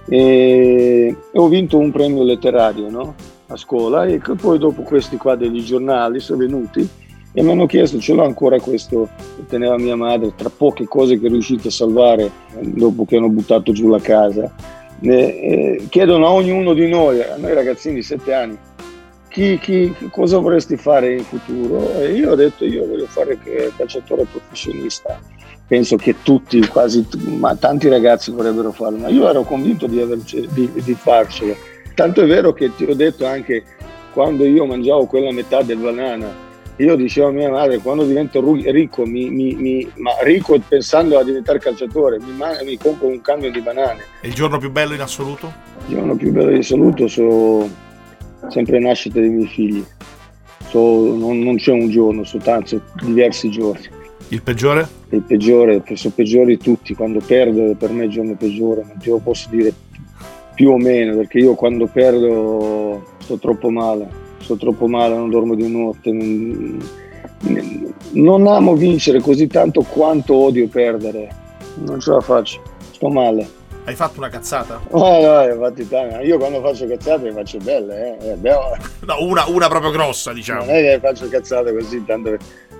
e, 0.08 1.16
e, 1.34 1.38
ho 1.38 1.48
vinto 1.50 1.78
un 1.78 1.92
premio 1.92 2.24
letterario 2.24 2.90
no? 2.90 3.14
a 3.48 3.58
scuola 3.58 4.06
e 4.06 4.22
poi 4.40 4.58
dopo 4.58 4.84
questi 4.84 5.18
qua 5.18 5.36
degli 5.36 5.64
giornali 5.64 6.22
sono 6.22 6.40
venuti 6.40 6.88
e 7.34 7.44
mi 7.44 7.52
hanno 7.52 7.66
chiesto, 7.66 8.00
ce 8.00 8.14
l'ho 8.14 8.24
ancora 8.24 8.60
questo 8.60 9.10
che 9.36 9.46
teneva 9.48 9.78
mia 9.78 9.96
madre, 9.96 10.34
tra 10.36 10.50
poche 10.50 10.86
cose 10.86 11.20
che 11.20 11.28
è 11.28 11.30
riuscito 11.30 11.68
a 11.68 11.72
salvare 11.72 12.30
dopo 12.62 13.04
che 13.04 13.18
hanno 13.18 13.30
buttato 13.30 13.74
giù 13.74 13.90
la 13.90 14.00
casa. 14.00 14.54
E, 15.02 15.10
e 15.10 15.86
chiedono 15.90 16.28
a 16.28 16.32
ognuno 16.32 16.74
di 16.74 16.88
noi, 16.88 17.22
a 17.22 17.36
noi 17.38 17.54
ragazzini 17.54 17.96
di 17.96 18.04
sette 18.04 18.34
anni, 18.34 18.58
chi, 19.32 19.58
chi, 19.60 19.96
cosa 20.12 20.38
vorresti 20.40 20.76
fare 20.76 21.14
in 21.14 21.24
futuro? 21.24 22.00
E 22.00 22.12
io 22.12 22.32
ho 22.32 22.36
detto 22.36 22.66
io 22.66 22.86
voglio 22.86 23.06
fare 23.06 23.40
calciatore 23.78 24.26
professionista. 24.26 25.20
Penso 25.66 25.96
che 25.96 26.16
tutti, 26.22 26.60
quasi 26.68 27.08
ma 27.38 27.56
tanti 27.56 27.88
ragazzi 27.88 28.30
vorrebbero 28.32 28.74
farlo, 28.74 28.98
ma 28.98 29.08
io 29.08 29.30
ero 29.30 29.44
convinto 29.44 29.88
di, 29.88 30.02
averci, 30.02 30.46
di, 30.52 30.70
di 30.74 30.94
farcelo. 30.94 31.56
Tanto 31.96 32.22
è 32.22 32.28
vero 32.28 32.52
che 32.52 32.76
ti 32.76 32.84
ho 32.84 32.94
detto 32.94 33.26
anche 33.26 33.64
quando 34.12 34.44
io 34.44 34.66
mangiavo 34.66 35.06
quella 35.06 35.32
metà 35.32 35.62
del 35.62 35.78
banana, 35.78 36.28
io 36.76 36.96
dicevo 36.98 37.28
a 37.28 37.32
mia 37.32 37.50
madre 37.50 37.78
quando 37.78 38.04
divento 38.04 38.44
ricco, 38.44 39.06
mi, 39.06 39.30
mi, 39.30 39.54
mi, 39.56 39.90
ma 39.96 40.12
ricco 40.24 40.60
pensando 40.68 41.18
a 41.18 41.24
diventare 41.24 41.60
calciatore, 41.60 42.20
mi, 42.20 42.78
compro 42.78 43.08
un 43.08 43.22
cambio 43.22 43.50
di 43.50 43.62
banane. 43.62 44.04
E 44.20 44.28
il 44.28 44.34
giorno 44.34 44.58
più 44.58 44.72
bello 44.72 44.94
in 44.94 45.02
assoluto? 45.02 45.54
Il 45.88 45.96
giorno 45.96 46.16
più 46.16 46.32
bello 46.34 46.52
in 46.52 46.58
assoluto 46.58 47.08
sono 47.08 47.70
sempre 48.50 48.80
nascita 48.80 49.20
dei 49.20 49.30
miei 49.30 49.48
figli. 49.48 49.84
So, 50.70 51.16
non, 51.16 51.40
non, 51.40 51.58
c'è 51.58 51.72
un 51.72 51.90
giorno, 51.90 52.24
soltanto 52.24 52.82
diversi 53.04 53.50
giorni. 53.50 53.88
Il 54.30 54.42
peggiore? 54.42 54.88
Il 55.10 55.22
peggiore, 55.22 55.84
sono 55.94 56.14
peggiori 56.16 56.58
tutti, 56.58 56.94
quando 56.94 57.20
perdo 57.20 57.76
per 57.76 57.92
me 57.92 58.04
è 58.04 58.06
il 58.06 58.12
giorno 58.12 58.36
peggiore, 58.36 58.86
non 58.88 58.98
te 58.98 59.10
lo 59.10 59.18
posso 59.18 59.50
dire 59.50 59.74
più 60.56 60.70
o 60.70 60.78
meno, 60.78 61.18
perché 61.18 61.40
io 61.40 61.56
quando 61.56 61.88
perdo 61.88 63.04
sto 63.18 63.38
troppo 63.38 63.70
male, 63.70 64.08
sto 64.40 64.56
troppo 64.56 64.88
male, 64.88 65.16
non 65.16 65.30
dormo 65.30 65.56
di 65.56 65.70
notte, 65.70 66.12
non, 66.12 66.80
non 68.12 68.48
amo 68.48 68.76
vincere 68.76 69.20
così 69.20 69.48
tanto 69.48 69.82
quanto 69.82 70.36
odio 70.36 70.68
perdere. 70.68 71.40
Non 71.84 72.00
ce 72.00 72.12
la 72.12 72.22
faccio, 72.22 72.62
sto 72.92 73.10
male. 73.10 73.60
Hai 73.92 73.98
fatto 73.98 74.20
una 74.20 74.30
cazzata? 74.30 74.80
Oh, 74.92 75.20
no, 75.22 75.44
infatti, 75.44 75.86
io 76.24 76.38
quando 76.38 76.62
faccio 76.62 76.88
cazzate 76.88 77.24
le 77.24 77.34
faccio 77.34 77.58
belle, 77.58 78.18
eh. 78.20 78.38
No, 78.40 78.62
una, 79.20 79.44
una, 79.48 79.68
proprio 79.68 79.92
grossa, 79.92 80.32
diciamo. 80.32 80.64
Non 80.64 80.76
è 80.76 80.82
che 80.82 81.00
faccio 81.02 81.28
cazzate 81.28 81.74
così, 81.74 82.02
tanto 82.06 82.38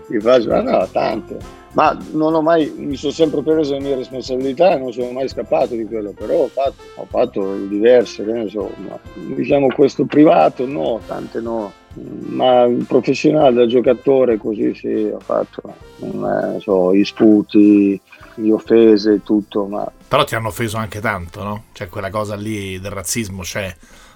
li 0.08 0.22
faccio, 0.22 0.48
ma 0.48 0.62
no, 0.62 0.88
tante. 0.90 1.38
Ma 1.74 1.98
non 2.14 2.34
ho 2.34 2.42
mai, 2.42 2.74
mi 2.78 2.96
sono 2.96 3.12
sempre 3.12 3.42
preso 3.42 3.74
le 3.74 3.82
mie 3.82 3.96
responsabilità 3.96 4.72
e 4.72 4.78
non 4.78 4.94
sono 4.94 5.12
mai 5.12 5.28
scappato 5.28 5.76
di 5.76 5.84
quello, 5.84 6.12
però 6.12 6.44
ho 6.44 6.48
fatto, 6.48 6.82
ho 6.96 7.06
fatto 7.10 7.56
diverse, 7.68 8.24
che 8.24 8.32
ne 8.32 8.48
so, 8.48 8.72
ma, 8.88 8.98
diciamo 9.36 9.68
questo 9.68 10.06
privato, 10.06 10.66
no, 10.66 11.02
tante 11.06 11.42
no 11.42 11.74
ma 11.94 12.70
professionale 12.88 13.54
da 13.54 13.68
giocatore 13.68 14.38
così 14.38 14.74
sì 14.74 15.12
ho 15.14 15.20
fatto 15.20 15.62
non 15.98 16.56
so 16.62 16.94
i 16.94 17.04
sputi 17.04 18.00
le 18.36 18.52
offese 18.52 19.22
tutto 19.24 19.66
ma 19.66 19.92
però 20.08 20.24
ti 20.24 20.36
hanno 20.36 20.50
offeso 20.50 20.78
anche 20.78 21.00
tanto 21.00 21.44
no? 21.44 21.64
cioè 21.74 21.88
quella 21.88 22.10
cosa 22.10 22.36
lì 22.36 22.80
del 22.80 22.92
razzismo 22.92 23.42
c'è 23.42 23.74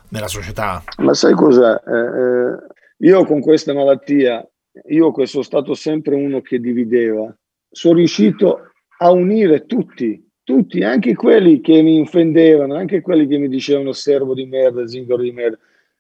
nella 0.10 0.28
società. 0.28 0.84
Ma 0.98 1.14
sai 1.14 1.34
cos'è 1.34 1.82
eh, 1.88 2.20
eh, 2.22 3.08
io 3.08 3.26
con 3.26 3.42
questa 3.42 3.74
malattia 3.74 4.48
io 4.90 5.14
sono 5.26 5.44
stato 5.44 5.74
sempre 5.74 6.16
uno 6.16 6.42
che 6.42 6.60
divideva 6.60 7.36
sono 7.70 7.96
riuscito 7.96 8.72
a 8.98 9.12
unire 9.12 9.66
tutti 9.66 10.26
tutti 10.46 10.84
anche 10.84 11.16
quelli 11.16 11.60
che 11.60 11.82
mi 11.82 12.00
offendevano 12.00 12.76
anche 12.76 13.02
quelli 13.02 13.28
che 13.28 13.38
mi 13.38 13.50
dicevano 13.50 13.92
servo 13.92 14.34
di 14.34 14.46
merda 14.46 14.88
zingaro 14.88 15.22
di 15.22 15.32
merda. 15.32 15.58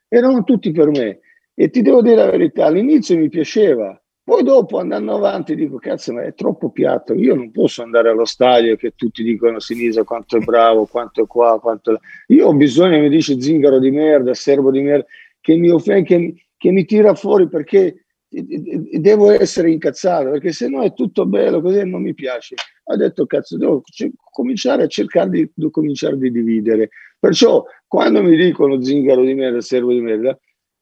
Erano 0.07 0.43
tutti 0.43 0.71
per 0.71 0.89
me. 0.89 1.19
E 1.55 1.69
ti 1.69 1.81
devo 1.81 2.01
dire 2.01 2.17
la 2.17 2.29
verità, 2.29 2.65
all'inizio 2.65 3.17
mi 3.17 3.27
piaceva, 3.27 3.99
poi 4.25 4.41
dopo 4.41 4.79
andando 4.79 5.13
avanti 5.13 5.53
dico 5.53 5.77
cazzo 5.77 6.11
ma 6.11 6.23
è 6.23 6.33
troppo 6.33 6.71
piatto, 6.71 7.13
io 7.13 7.35
non 7.35 7.51
posso 7.51 7.83
andare 7.83 8.09
allo 8.09 8.25
stadio 8.25 8.75
che 8.75 8.93
tutti 8.95 9.21
dicono 9.21 9.59
Sinisa 9.59 10.03
quanto 10.03 10.37
è 10.37 10.39
bravo, 10.39 10.87
quanto 10.87 11.21
è 11.21 11.27
qua, 11.27 11.59
quanto 11.59 11.93
è... 11.93 11.99
Io 12.33 12.47
ho 12.47 12.53
bisogno, 12.55 12.97
mi 12.97 13.09
dice 13.09 13.39
zingaro 13.39 13.77
di 13.77 13.91
merda, 13.91 14.33
servo 14.33 14.71
di 14.71 14.81
merda, 14.81 15.05
che 15.39 15.55
mi, 15.57 15.69
offende, 15.69 16.07
che, 16.07 16.45
che 16.57 16.71
mi 16.71 16.85
tira 16.85 17.13
fuori 17.13 17.47
perché 17.47 18.05
devo 18.27 19.29
essere 19.29 19.69
incazzato 19.69 20.31
perché 20.31 20.51
se 20.51 20.67
no 20.69 20.81
è 20.81 20.93
tutto 20.95 21.27
bello 21.27 21.61
così 21.61 21.87
non 21.87 22.01
mi 22.01 22.15
piace. 22.15 22.55
Ho 22.85 22.95
detto 22.95 23.27
cazzo 23.27 23.57
devo 23.57 23.83
cominciare 24.31 24.81
a 24.81 24.87
cercare 24.87 25.29
di, 25.29 25.51
di, 25.53 25.69
cominciare 25.69 26.17
di 26.17 26.31
dividere 26.31 26.89
perciò 27.19 27.63
quando 27.85 28.23
mi 28.23 28.35
dicono 28.35 28.81
zingaro 28.81 29.23
di 29.23 29.35
merda 29.35 29.61
servo 29.61 29.91
di 29.91 30.01
merda 30.01 30.35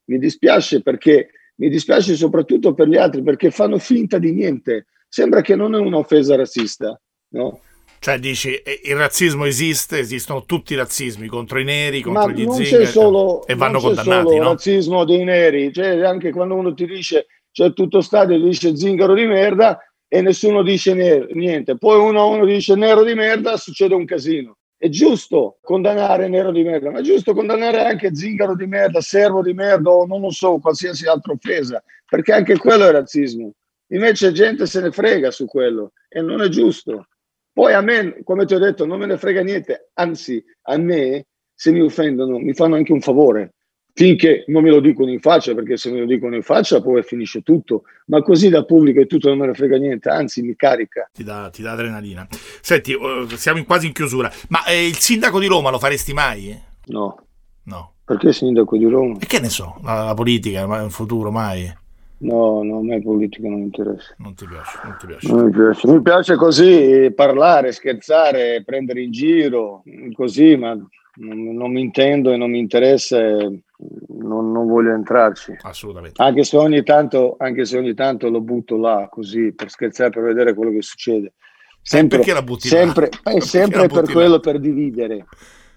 mi 0.06 0.18
dispiace 0.18 0.82
perché 0.82 1.30
mi 1.56 1.70
dispiace 1.70 2.16
soprattutto 2.16 2.74
per 2.74 2.88
gli 2.88 2.98
altri 2.98 3.22
perché 3.22 3.52
fanno 3.52 3.78
finta 3.78 4.18
di 4.18 4.32
niente. 4.32 4.88
Sembra 5.08 5.42
che 5.42 5.56
non 5.56 5.76
è 5.76 5.78
un'offesa 5.78 6.36
razzista, 6.36 7.00
no? 7.30 7.60
Cioè 8.00 8.20
dici 8.20 8.56
eh, 8.56 8.82
il 8.84 8.98
razzismo 8.98 9.46
esiste, 9.46 10.00
esistono 10.00 10.44
tutti 10.44 10.74
i 10.74 10.76
razzismi 10.76 11.28
contro 11.28 11.60
i 11.60 11.64
neri, 11.64 12.02
contro 12.02 12.28
Ma 12.28 12.32
gli 12.34 12.50
zingari 12.50 12.86
solo, 12.86 13.48
e 13.48 13.56
vanno 13.56 13.80
non 13.80 13.82
condannati, 13.82 14.28
solo 14.28 14.44
no? 14.44 14.50
razzismo 14.50 15.06
dei 15.06 15.24
neri, 15.24 15.72
cioè 15.72 16.04
anche 16.04 16.32
quando 16.32 16.56
uno 16.56 16.74
ti 16.74 16.86
dice 16.86 17.28
c'è 17.50 17.72
tutto 17.72 18.02
stadio 18.02 18.38
dice 18.42 18.76
zingaro 18.76 19.14
di 19.14 19.26
merda 19.26 19.80
e 20.08 20.22
nessuno 20.22 20.64
dice 20.64 21.28
niente. 21.32 21.78
Poi 21.78 21.98
uno 21.98 22.28
uno 22.28 22.46
dice 22.46 22.76
nero 22.76 23.04
di 23.04 23.14
merda, 23.14 23.56
succede 23.56 23.94
un 23.94 24.06
casino. 24.06 24.58
È 24.84 24.90
giusto 24.90 25.60
condannare 25.62 26.28
nero 26.28 26.52
di 26.52 26.62
merda, 26.62 26.92
ma 26.92 27.00
è 27.00 27.04
giusto 27.04 27.34
condannare 27.34 27.86
anche 27.86 28.14
zingaro 28.14 28.54
di 28.54 28.68
merda, 28.68 29.00
servo 29.00 29.42
di 29.42 29.54
merda 29.54 29.90
o 29.90 30.06
non 30.06 30.20
lo 30.20 30.30
so, 30.30 30.60
qualsiasi 30.60 31.08
altra 31.08 31.32
offesa, 31.32 31.82
perché 32.06 32.34
anche 32.34 32.58
quello 32.58 32.86
è 32.86 32.92
razzismo. 32.92 33.54
Invece 33.94 34.34
gente 34.34 34.66
se 34.66 34.82
ne 34.82 34.92
frega 34.92 35.32
su 35.32 35.46
quello 35.46 35.94
e 36.10 36.20
non 36.20 36.42
è 36.42 36.50
giusto. 36.50 37.08
Poi 37.54 37.72
a 37.72 37.80
me, 37.80 38.24
come 38.26 38.44
ti 38.44 38.56
ho 38.56 38.60
detto, 38.60 38.86
non 38.86 39.00
me 39.00 39.06
ne 39.06 39.16
frega 39.16 39.42
niente, 39.42 39.92
anzi 39.94 40.44
a 40.64 40.76
me 40.76 41.28
se 41.54 41.72
mi 41.72 41.80
offendono 41.80 42.38
mi 42.38 42.54
fanno 42.54 42.76
anche 42.76 42.92
un 42.92 43.00
favore, 43.00 43.54
finché 43.94 44.44
non 44.48 44.64
me 44.64 44.70
lo 44.70 44.80
dicono 44.80 45.12
in 45.12 45.20
faccia, 45.20 45.54
perché 45.54 45.78
se 45.78 45.92
me 45.92 46.00
lo 46.00 46.06
dicono 46.06 46.36
in 46.36 46.42
faccia 46.42 46.82
poi 46.82 47.04
finisce 47.04 47.42
tutto, 47.42 47.84
ma 48.08 48.22
così 48.22 48.50
da 48.50 48.66
pubblico 48.66 49.00
e 49.00 49.06
tutto 49.06 49.30
non 49.30 49.38
me 49.38 49.48
ne 49.48 49.54
frega 49.54 49.78
niente, 49.78 50.10
anzi 50.10 50.42
mi 50.42 50.56
carica. 50.56 51.10
Ti 51.14 51.24
dà, 51.24 51.50
ti 51.52 51.62
dà 51.62 51.72
adrenalina. 51.72 52.28
Senti, 52.62 52.94
uh, 52.94 53.28
siamo 53.30 53.60
in 53.60 53.66
quasi 53.66 53.88
in 53.88 53.94
chiusura, 53.94 54.32
ma 54.50 54.66
eh, 54.66 54.88
il 54.88 54.98
sindaco 54.98 55.40
di 55.40 55.48
Roma 55.48 55.70
lo 55.70 55.80
faresti 55.80 56.14
mai? 56.14 56.60
No. 56.86 57.18
No. 57.66 57.94
Perché 58.04 58.34
sindaco 58.34 58.78
di 58.78 58.86
Roma? 58.86 59.18
E 59.20 59.26
che 59.26 59.40
ne 59.40 59.50
so, 59.50 59.80
la, 59.84 60.04
la 60.04 60.14
politica, 60.14 60.66
ma 60.68 60.82
in 60.82 60.90
futuro 60.90 61.32
mai? 61.32 61.82
No, 62.18 62.64
no, 62.64 62.78
a 62.80 62.84
me 62.84 63.02
politica 63.02 63.48
non 63.48 63.60
mi 63.60 63.66
interessa. 63.66 64.14
Non 64.18 64.34
ti 64.34 64.46
piace, 64.46 64.80
non 64.84 64.96
ti 64.98 65.08
piace. 65.08 65.28
Non 65.28 65.46
mi 65.46 65.52
piace. 65.52 65.88
Mi 65.88 66.02
piace 66.02 66.36
così 66.36 67.12
parlare, 67.14 67.72
scherzare, 67.72 68.64
prendere 68.66 69.02
in 69.02 69.12
giro, 69.12 69.84
così, 70.14 70.56
ma 70.56 70.78
non, 71.16 71.56
non 71.56 71.72
mi 71.72 71.82
intendo 71.82 72.32
e 72.32 72.38
non 72.38 72.50
mi 72.50 72.60
interessa 72.60 73.20
non, 73.20 74.52
non, 74.52 74.68
voglio 74.68 74.94
entrarci. 74.94 75.58
Assolutamente. 75.62 76.22
Anche 76.22 76.44
se, 76.44 76.58
ogni 76.58 76.84
tanto, 76.84 77.36
anche 77.38 77.66
se 77.66 77.78
ogni 77.78 77.94
tanto 77.94 78.30
lo 78.30 78.42
butto 78.42 78.78
là 78.78 79.08
così 79.10 79.54
per 79.54 79.70
scherzare, 79.70 80.10
per 80.10 80.24
vedere 80.24 80.54
quello 80.54 80.72
che 80.72 80.82
succede. 80.82 81.34
Sempre, 81.82 82.18
perché 82.18 82.34
la 82.34 82.44
butti 82.44 82.68
sempre? 82.68 83.10
Eh, 83.24 83.42
sempre 83.42 83.88
per 83.88 84.10
quello, 84.10 84.40
per 84.40 84.60
dividere. 84.60 85.26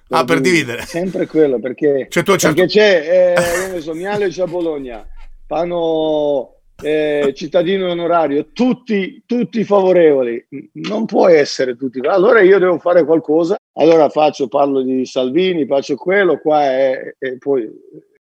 Per 0.07 0.19
ah, 0.19 0.25
per 0.25 0.41
dividere. 0.41 0.83
Sempre 0.87 1.27
quello, 1.27 1.59
perché, 1.59 2.07
cioè, 2.09 2.23
tu, 2.23 2.37
certo... 2.37 2.55
perché 2.55 2.71
c'è, 2.73 3.35
eh, 3.37 3.67
io 3.67 3.73
ne 3.75 3.81
so, 3.81 3.93
Miale 3.93 4.27
e 4.27 4.45
Bologna, 4.47 5.05
fanno 5.47 6.56
eh, 6.83 7.33
cittadino 7.35 7.91
onorario, 7.91 8.49
tutti, 8.53 9.23
tutti 9.27 9.65
favorevoli. 9.65 10.47
Non 10.73 11.05
può 11.07 11.29
essere 11.29 11.77
tutti. 11.77 12.01
Allora 12.01 12.41
io 12.41 12.59
devo 12.59 12.79
fare 12.79 13.05
qualcosa 13.05 13.57
allora 13.79 14.09
faccio, 14.09 14.49
parlo 14.49 14.81
di 14.81 15.05
Salvini, 15.05 15.67
faccio 15.67 15.97
quello, 15.97 16.39
qua 16.39 16.63
è, 16.63 17.15
e 17.19 17.37
poi 17.37 17.69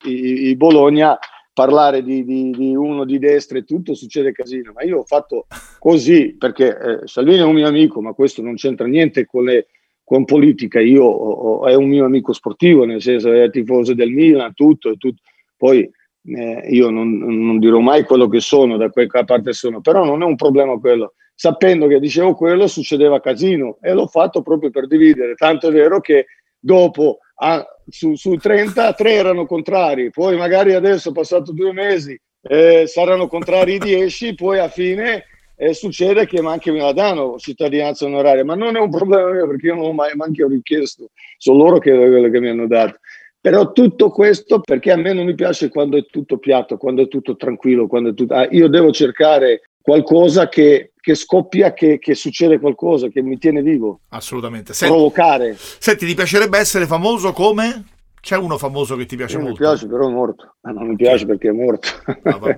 i, 0.04 0.48
i 0.48 0.56
Bologna 0.56 1.18
parlare 1.54 2.02
di, 2.02 2.24
di, 2.24 2.50
di, 2.50 2.76
uno 2.76 3.06
di 3.06 3.18
destra 3.18 3.56
e 3.56 3.64
tutto 3.64 3.94
succede 3.94 4.32
casino, 4.32 4.72
ma 4.74 4.82
io 4.82 4.98
ho 4.98 5.04
fatto 5.04 5.46
così 5.78 6.34
perché 6.36 6.78
eh, 6.78 6.98
Salvini 7.06 7.38
è 7.38 7.44
un 7.44 7.54
mio 7.54 7.66
amico, 7.66 8.02
ma 8.02 8.12
questo 8.12 8.42
non 8.42 8.56
c'entra 8.56 8.86
niente 8.86 9.24
con, 9.24 9.44
le, 9.44 9.68
con 10.04 10.26
politica, 10.26 10.78
io 10.78 11.04
ho, 11.04 11.30
ho, 11.30 11.66
è 11.66 11.74
un 11.74 11.88
mio 11.88 12.04
amico 12.04 12.34
sportivo, 12.34 12.84
nel 12.84 13.00
senso 13.00 13.32
è 13.32 13.48
tifoso 13.48 13.94
del 13.94 14.10
Milan, 14.10 14.52
tutto, 14.52 14.94
tutto. 14.98 15.22
poi 15.56 15.90
eh, 16.26 16.68
io 16.70 16.90
non, 16.90 17.16
non, 17.18 17.58
dirò 17.58 17.78
mai 17.78 18.04
quello 18.04 18.28
che 18.28 18.40
sono, 18.40 18.76
da 18.76 18.90
quella 18.90 19.24
parte 19.24 19.52
sono, 19.52 19.80
però 19.80 20.04
non 20.04 20.22
è 20.22 20.24
un 20.24 20.36
problema 20.36 20.78
quello. 20.78 21.14
Sapendo 21.34 21.86
che 21.86 22.00
dicevo 22.00 22.34
quello 22.34 22.66
succedeva 22.66 23.20
casino 23.20 23.78
e 23.82 23.92
l'ho 23.92 24.06
fatto 24.06 24.42
proprio 24.42 24.70
per 24.70 24.86
dividere, 24.86 25.34
tanto 25.34 25.68
è 25.68 25.70
vero 25.70 26.00
che 26.00 26.26
dopo 26.58 27.18
ah, 27.36 27.64
su, 27.88 28.14
su 28.14 28.34
33 28.36 29.12
erano 29.12 29.46
contrari, 29.46 30.10
poi 30.10 30.36
magari 30.36 30.72
adesso 30.72 31.12
passato 31.12 31.52
due 31.52 31.72
mesi 31.72 32.18
eh, 32.40 32.86
saranno 32.86 33.26
contrari 33.26 33.78
10, 33.78 34.34
poi 34.34 34.58
a 34.58 34.68
fine 34.68 35.24
eh, 35.56 35.74
succede 35.74 36.26
che 36.26 36.38
anche 36.38 36.70
me 36.70 36.80
la 36.80 36.92
danno 36.92 37.36
cittadinanza 37.38 38.04
onoraria, 38.06 38.44
ma 38.44 38.54
non 38.54 38.76
è 38.76 38.80
un 38.80 38.90
problema 38.90 39.30
mio 39.30 39.46
perché 39.46 39.66
io 39.66 39.74
non 39.74 39.84
ho 39.84 39.92
mai 39.92 40.12
neanche 40.14 40.46
richiesto, 40.46 41.10
sono 41.38 41.58
loro 41.58 41.78
che, 41.78 41.92
che 42.30 42.40
mi 42.40 42.48
hanno 42.48 42.66
dato. 42.66 42.98
Però 43.40 43.72
tutto 43.72 44.10
questo 44.10 44.60
perché 44.60 44.90
a 44.90 44.96
me 44.96 45.12
non 45.12 45.24
mi 45.24 45.34
piace 45.34 45.68
quando 45.68 45.96
è 45.96 46.04
tutto 46.06 46.38
piatto, 46.38 46.76
quando 46.76 47.02
è 47.02 47.08
tutto 47.08 47.36
tranquillo, 47.36 47.86
quando 47.86 48.10
è 48.10 48.14
tutto... 48.14 48.34
Ah, 48.34 48.48
io 48.50 48.68
devo 48.68 48.90
cercare 48.90 49.70
qualcosa 49.80 50.48
che, 50.48 50.92
che 51.00 51.14
scoppia, 51.14 51.72
che, 51.72 52.00
che, 52.00 52.16
succede 52.16 52.58
qualcosa, 52.58 53.06
che 53.08 53.22
mi 53.22 53.38
tiene 53.38 53.62
vivo. 53.62 54.00
Assolutamente. 54.08 54.72
Senti, 54.72 54.92
Provocare. 54.92 55.56
Senti, 55.56 56.06
ti 56.06 56.14
piacerebbe 56.14 56.58
essere 56.58 56.86
famoso 56.86 57.32
come? 57.32 57.84
C'è 58.20 58.36
uno 58.36 58.58
famoso 58.58 58.96
che 58.96 59.06
ti 59.06 59.14
piace 59.14 59.36
non 59.36 59.44
molto? 59.44 59.62
Mi 59.62 59.68
piace, 59.68 59.86
però 59.86 60.08
è 60.08 60.12
morto. 60.12 60.56
Ah, 60.62 60.72
non 60.72 60.88
mi 60.88 60.96
piace 60.96 61.24
perché 61.24 61.50
è 61.50 61.52
morto. 61.52 61.88
Ah, 62.24 62.56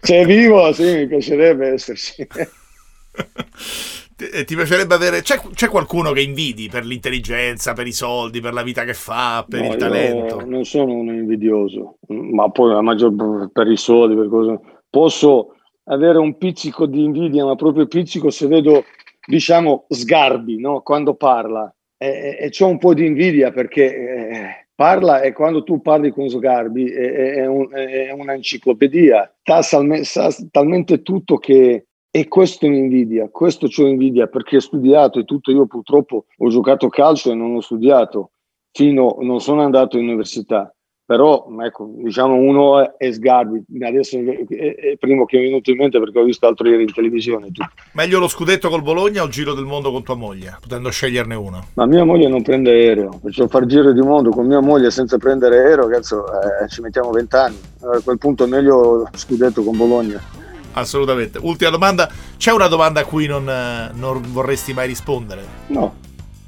Se 0.00 0.20
è 0.20 0.24
vivo, 0.26 0.72
sì, 0.72 0.94
mi 0.94 1.06
piacerebbe 1.06 1.68
esserci. 1.68 2.26
ti, 4.16 4.28
eh, 4.28 4.44
ti 4.44 4.54
piacerebbe 4.54 4.94
avere. 4.94 5.22
C'è, 5.22 5.40
c'è, 5.54 5.68
qualcuno 5.68 6.12
che 6.12 6.22
invidi 6.22 6.68
per 6.68 6.84
l'intelligenza, 6.84 7.72
per 7.72 7.86
i 7.86 7.92
soldi, 7.92 8.40
per 8.40 8.52
la 8.52 8.62
vita 8.62 8.84
che 8.84 8.94
fa, 8.94 9.44
per 9.48 9.62
no, 9.62 9.72
il 9.72 9.76
talento? 9.76 10.44
Non 10.44 10.64
sono 10.64 10.92
un 10.92 11.08
invidioso, 11.08 11.98
ma 12.08 12.50
poi 12.50 12.72
la 12.72 12.80
maggior 12.80 13.50
per 13.52 13.68
i 13.68 13.76
soldi, 13.76 14.14
per 14.14 14.28
cosa. 14.28 14.60
Posso 14.88 15.54
avere 15.84 16.18
un 16.18 16.36
pizzico 16.38 16.86
di 16.86 17.02
invidia, 17.02 17.44
ma 17.44 17.56
proprio 17.56 17.86
pizzico 17.86 18.30
se 18.30 18.46
vedo, 18.46 18.84
diciamo, 19.26 19.86
Sgarbi 19.88 20.60
no? 20.60 20.80
quando 20.82 21.14
parla. 21.14 21.72
E, 21.96 22.36
e, 22.40 22.50
c'ho 22.50 22.66
un 22.66 22.78
po' 22.78 22.92
di 22.92 23.06
invidia 23.06 23.50
perché 23.50 23.84
eh, 23.84 24.66
parla 24.74 25.20
e 25.22 25.32
quando 25.32 25.62
tu 25.62 25.80
parli 25.80 26.10
con 26.10 26.28
Sgarbi 26.28 26.90
è, 26.90 27.34
è, 27.34 27.46
un, 27.46 27.68
è 27.72 28.10
un'enciclopedia, 28.10 29.32
sa 29.42 30.28
talmente 30.50 31.02
tutto 31.02 31.38
che 31.38 31.86
e 32.16 32.28
questo 32.28 32.68
mi 32.68 32.78
invidia, 32.78 33.28
questo 33.28 33.66
c'ho 33.66 33.88
invidia 33.88 34.28
perché 34.28 34.58
ho 34.58 34.60
studiato 34.60 35.18
e 35.18 35.24
tutto, 35.24 35.50
io 35.50 35.66
purtroppo 35.66 36.26
ho 36.36 36.48
giocato 36.48 36.88
calcio 36.88 37.32
e 37.32 37.34
non 37.34 37.56
ho 37.56 37.60
studiato, 37.60 38.30
fino 38.70 39.16
non 39.22 39.40
sono 39.40 39.62
andato 39.62 39.98
in 39.98 40.04
università, 40.04 40.72
però 41.04 41.44
ecco, 41.60 41.90
diciamo 41.96 42.36
uno 42.36 42.96
è 42.96 43.10
Sgarbi, 43.10 43.64
adesso 43.80 44.16
è 44.16 44.20
il 44.20 44.96
primo 44.96 45.24
che 45.24 45.38
mi 45.38 45.42
è 45.42 45.46
venuto 45.48 45.72
in 45.72 45.76
mente 45.76 45.98
perché 45.98 46.20
ho 46.20 46.22
visto 46.22 46.46
altro 46.46 46.68
ieri 46.68 46.82
in 46.82 46.92
televisione. 46.92 47.46
Tutto. 47.46 47.66
Meglio 47.94 48.20
lo 48.20 48.28
scudetto 48.28 48.68
col 48.68 48.82
Bologna 48.82 49.22
o 49.22 49.26
il 49.26 49.32
giro 49.32 49.52
del 49.52 49.64
mondo 49.64 49.90
con 49.90 50.04
tua 50.04 50.14
moglie, 50.14 50.56
potendo 50.60 50.90
sceglierne 50.90 51.34
uno? 51.34 51.66
Ma 51.74 51.84
mia 51.84 52.04
moglie 52.04 52.28
non 52.28 52.42
prende 52.42 52.70
aereo, 52.70 53.18
perciò 53.20 53.48
far 53.48 53.66
giro 53.66 53.90
di 53.90 54.02
mondo 54.02 54.30
con 54.30 54.46
mia 54.46 54.60
moglie 54.60 54.92
senza 54.92 55.18
prendere 55.18 55.58
aereo, 55.58 55.88
cazzo, 55.88 56.26
eh, 56.26 56.68
ci 56.68 56.80
mettiamo 56.80 57.10
vent'anni. 57.10 57.58
A 57.80 58.00
quel 58.04 58.18
punto 58.18 58.44
è 58.44 58.46
meglio 58.46 58.98
lo 58.98 59.08
scudetto 59.14 59.64
con 59.64 59.76
Bologna. 59.76 60.43
Assolutamente. 60.74 61.38
Ultima 61.40 61.70
domanda, 61.70 62.08
c'è 62.36 62.52
una 62.52 62.68
domanda 62.68 63.00
a 63.00 63.04
cui 63.04 63.26
non, 63.26 63.48
eh, 63.48 63.90
non 63.94 64.22
vorresti 64.28 64.72
mai 64.72 64.86
rispondere? 64.86 65.44
No, 65.68 65.94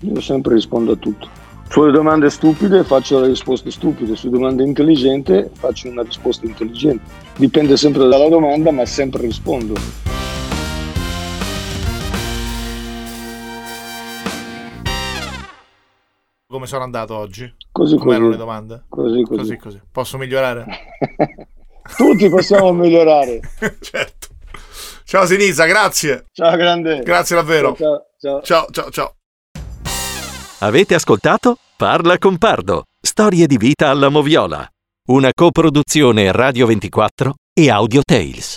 io 0.00 0.20
sempre 0.20 0.54
rispondo 0.54 0.92
a 0.92 0.96
tutto. 0.96 1.28
Sulle 1.68 1.90
domande 1.90 2.30
stupide 2.30 2.84
faccio 2.84 3.18
le 3.20 3.26
risposte 3.28 3.70
stupide, 3.72 4.14
su 4.14 4.28
domande 4.30 4.62
intelligenti 4.62 5.44
faccio 5.52 5.88
una 5.88 6.02
risposta 6.02 6.46
intelligente. 6.46 7.02
Dipende 7.36 7.76
sempre 7.76 8.06
dalla 8.06 8.28
domanda, 8.28 8.70
ma 8.70 8.84
sempre 8.84 9.22
rispondo. 9.22 9.74
Come 16.48 16.66
sono 16.66 16.84
andato 16.84 17.14
oggi? 17.16 17.52
Così 17.72 17.96
Come 17.96 18.12
erano 18.14 18.26
così. 18.26 18.38
le 18.38 18.44
domande? 18.44 18.84
Così 18.88 19.22
così. 19.22 19.38
Così 19.38 19.56
così. 19.56 19.80
Posso 19.90 20.16
migliorare? 20.16 20.64
Tutti 21.94 22.28
possiamo 22.28 22.72
migliorare. 22.72 23.40
certo. 23.80 24.28
Ciao 25.04 25.26
Sinisa, 25.26 25.66
grazie. 25.66 26.24
Ciao 26.32 26.56
grande. 26.56 27.00
Grazie 27.02 27.36
davvero. 27.36 27.76
Ciao, 27.76 28.06
ciao. 28.18 28.42
Ciao, 28.42 28.66
ciao, 28.70 28.90
ciao. 28.90 29.14
Avete 30.60 30.94
ascoltato 30.94 31.58
Parla 31.76 32.16
con 32.16 32.38
Pardo, 32.38 32.84
storie 32.98 33.46
di 33.46 33.58
vita 33.58 33.90
alla 33.90 34.08
moviola, 34.08 34.66
una 35.08 35.30
coproduzione 35.34 36.32
Radio 36.32 36.64
24 36.66 37.34
e 37.52 37.70
Audio 37.70 38.00
Tales. 38.02 38.56